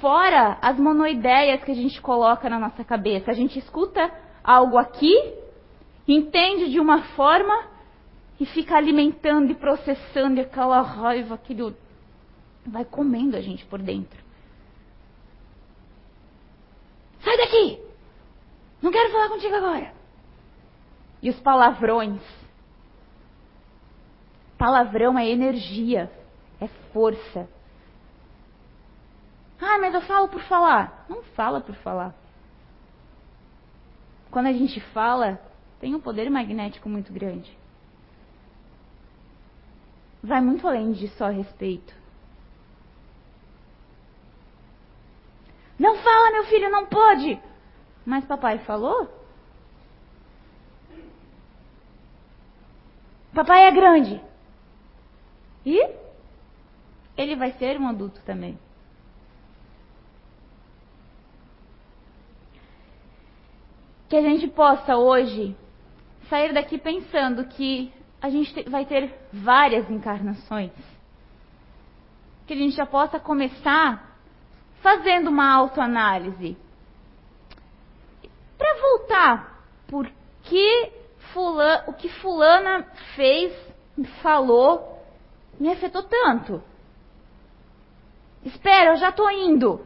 fora 0.00 0.58
as 0.60 0.78
monoideias 0.78 1.62
que 1.62 1.70
a 1.70 1.74
gente 1.74 2.00
coloca 2.00 2.48
na 2.48 2.58
nossa 2.58 2.84
cabeça. 2.84 3.30
A 3.30 3.34
gente 3.34 3.58
escuta 3.58 4.10
algo 4.42 4.78
aqui, 4.78 5.14
entende 6.06 6.70
de 6.70 6.80
uma 6.80 7.02
forma 7.14 7.54
e 8.38 8.46
fica 8.46 8.76
alimentando 8.76 9.50
e 9.50 9.54
processando 9.54 10.40
aquela 10.40 10.80
raiva, 10.80 11.34
aquele 11.34 11.74
vai 12.66 12.84
comendo 12.84 13.36
a 13.36 13.40
gente 13.40 13.64
por 13.66 13.80
dentro. 13.80 14.18
Sai 17.20 17.36
daqui! 17.36 17.80
Não 18.80 18.92
quero 18.92 19.10
falar 19.10 19.28
contigo 19.28 19.54
agora. 19.54 19.92
E 21.20 21.30
os 21.30 21.40
palavrões. 21.40 22.22
Palavrão 24.56 25.18
é 25.18 25.28
energia, 25.28 26.10
é 26.60 26.68
força, 26.92 27.48
ah, 29.60 29.78
mas 29.78 29.92
eu 29.92 30.00
falo 30.02 30.28
por 30.28 30.40
falar. 30.42 31.04
Não 31.08 31.22
fala 31.22 31.60
por 31.60 31.74
falar. 31.76 32.14
Quando 34.30 34.46
a 34.46 34.52
gente 34.52 34.80
fala, 34.92 35.40
tem 35.80 35.94
um 35.94 36.00
poder 36.00 36.30
magnético 36.30 36.88
muito 36.88 37.12
grande. 37.12 37.57
Vai 40.22 40.40
muito 40.40 40.66
além 40.66 40.92
de 40.92 41.08
só 41.10 41.28
respeito. 41.28 41.94
Não 45.78 45.96
fala, 45.96 46.32
meu 46.32 46.44
filho, 46.44 46.70
não 46.70 46.86
pode. 46.86 47.40
Mas 48.04 48.24
papai 48.24 48.58
falou? 48.58 49.08
Papai 53.32 53.66
é 53.66 53.70
grande. 53.70 54.20
E 55.64 55.88
ele 57.16 57.36
vai 57.36 57.52
ser 57.52 57.78
um 57.78 57.88
adulto 57.88 58.20
também. 58.22 58.58
que 64.08 64.16
a 64.16 64.22
gente 64.22 64.48
possa 64.48 64.96
hoje 64.96 65.54
sair 66.28 66.52
daqui 66.52 66.78
pensando 66.78 67.44
que 67.44 67.92
a 68.20 68.28
gente 68.30 68.68
vai 68.68 68.84
ter 68.84 69.14
várias 69.32 69.88
encarnações. 69.90 70.72
Que 72.46 72.54
a 72.54 72.56
gente 72.56 72.74
já 72.74 72.86
possa 72.86 73.20
começar 73.20 74.16
fazendo 74.80 75.28
uma 75.28 75.52
autoanálise. 75.52 76.56
Para 78.56 78.80
voltar, 78.80 79.64
por 79.86 80.10
que 80.44 80.92
fulana, 81.32 81.84
o 81.86 81.92
que 81.92 82.08
fulana 82.08 82.82
fez, 83.14 83.52
falou, 84.22 85.04
me 85.58 85.70
afetou 85.70 86.02
tanto? 86.02 86.62
Espera, 88.44 88.92
eu 88.92 88.96
já 88.96 89.10
estou 89.10 89.30
indo. 89.30 89.84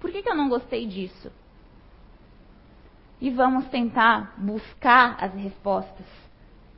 Por 0.00 0.10
que, 0.10 0.22
que 0.22 0.28
eu 0.28 0.34
não 0.34 0.48
gostei 0.48 0.86
disso? 0.86 1.30
e 3.22 3.30
vamos 3.30 3.68
tentar 3.68 4.34
buscar 4.36 5.16
as 5.22 5.32
respostas. 5.34 6.06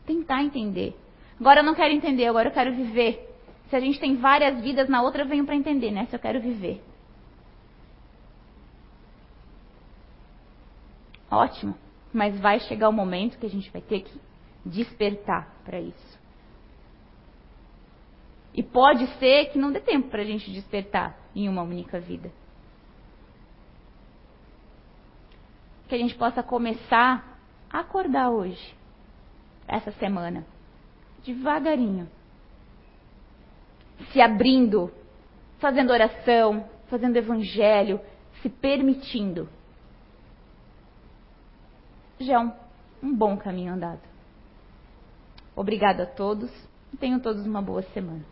Tentar 0.06 0.42
entender. 0.42 0.96
Agora 1.38 1.60
eu 1.60 1.64
não 1.64 1.74
quero 1.74 1.92
entender, 1.92 2.26
agora 2.26 2.48
eu 2.48 2.52
quero 2.52 2.74
viver. 2.74 3.30
Se 3.68 3.76
a 3.76 3.80
gente 3.80 3.98
tem 3.98 4.16
várias 4.16 4.60
vidas, 4.60 4.88
na 4.88 5.02
outra 5.02 5.22
eu 5.22 5.28
venho 5.28 5.44
para 5.44 5.56
entender, 5.56 5.90
né? 5.90 6.06
Se 6.06 6.16
eu 6.16 6.20
quero 6.20 6.40
viver. 6.40 6.82
Ótimo. 11.30 11.74
Mas 12.12 12.38
vai 12.38 12.60
chegar 12.60 12.88
o 12.88 12.92
momento 12.92 13.38
que 13.38 13.46
a 13.46 13.50
gente 13.50 13.70
vai 13.70 13.82
ter 13.82 14.02
que 14.02 14.20
despertar 14.64 15.52
para 15.64 15.80
isso. 15.80 16.18
E 18.54 18.62
pode 18.62 19.06
ser 19.18 19.46
que 19.46 19.58
não 19.58 19.72
dê 19.72 19.80
tempo 19.80 20.08
para 20.08 20.22
a 20.22 20.24
gente 20.24 20.50
despertar 20.52 21.18
em 21.34 21.48
uma 21.48 21.62
única 21.62 21.98
vida. 21.98 22.30
que 25.88 25.94
a 25.94 25.98
gente 25.98 26.14
possa 26.16 26.42
começar 26.42 27.38
a 27.70 27.80
acordar 27.80 28.30
hoje, 28.30 28.74
essa 29.66 29.92
semana, 29.92 30.44
devagarinho, 31.24 32.08
se 34.12 34.20
abrindo, 34.20 34.92
fazendo 35.58 35.92
oração, 35.92 36.68
fazendo 36.88 37.16
evangelho, 37.16 38.00
se 38.42 38.48
permitindo. 38.48 39.48
Já 42.20 42.34
é 42.34 42.38
um, 42.38 42.52
um 43.02 43.14
bom 43.14 43.36
caminho 43.36 43.72
andado. 43.72 44.00
Obrigada 45.56 46.02
a 46.02 46.06
todos 46.06 46.50
tenham 46.96 47.20
todos 47.20 47.44
uma 47.46 47.60
boa 47.60 47.82
semana. 47.82 48.24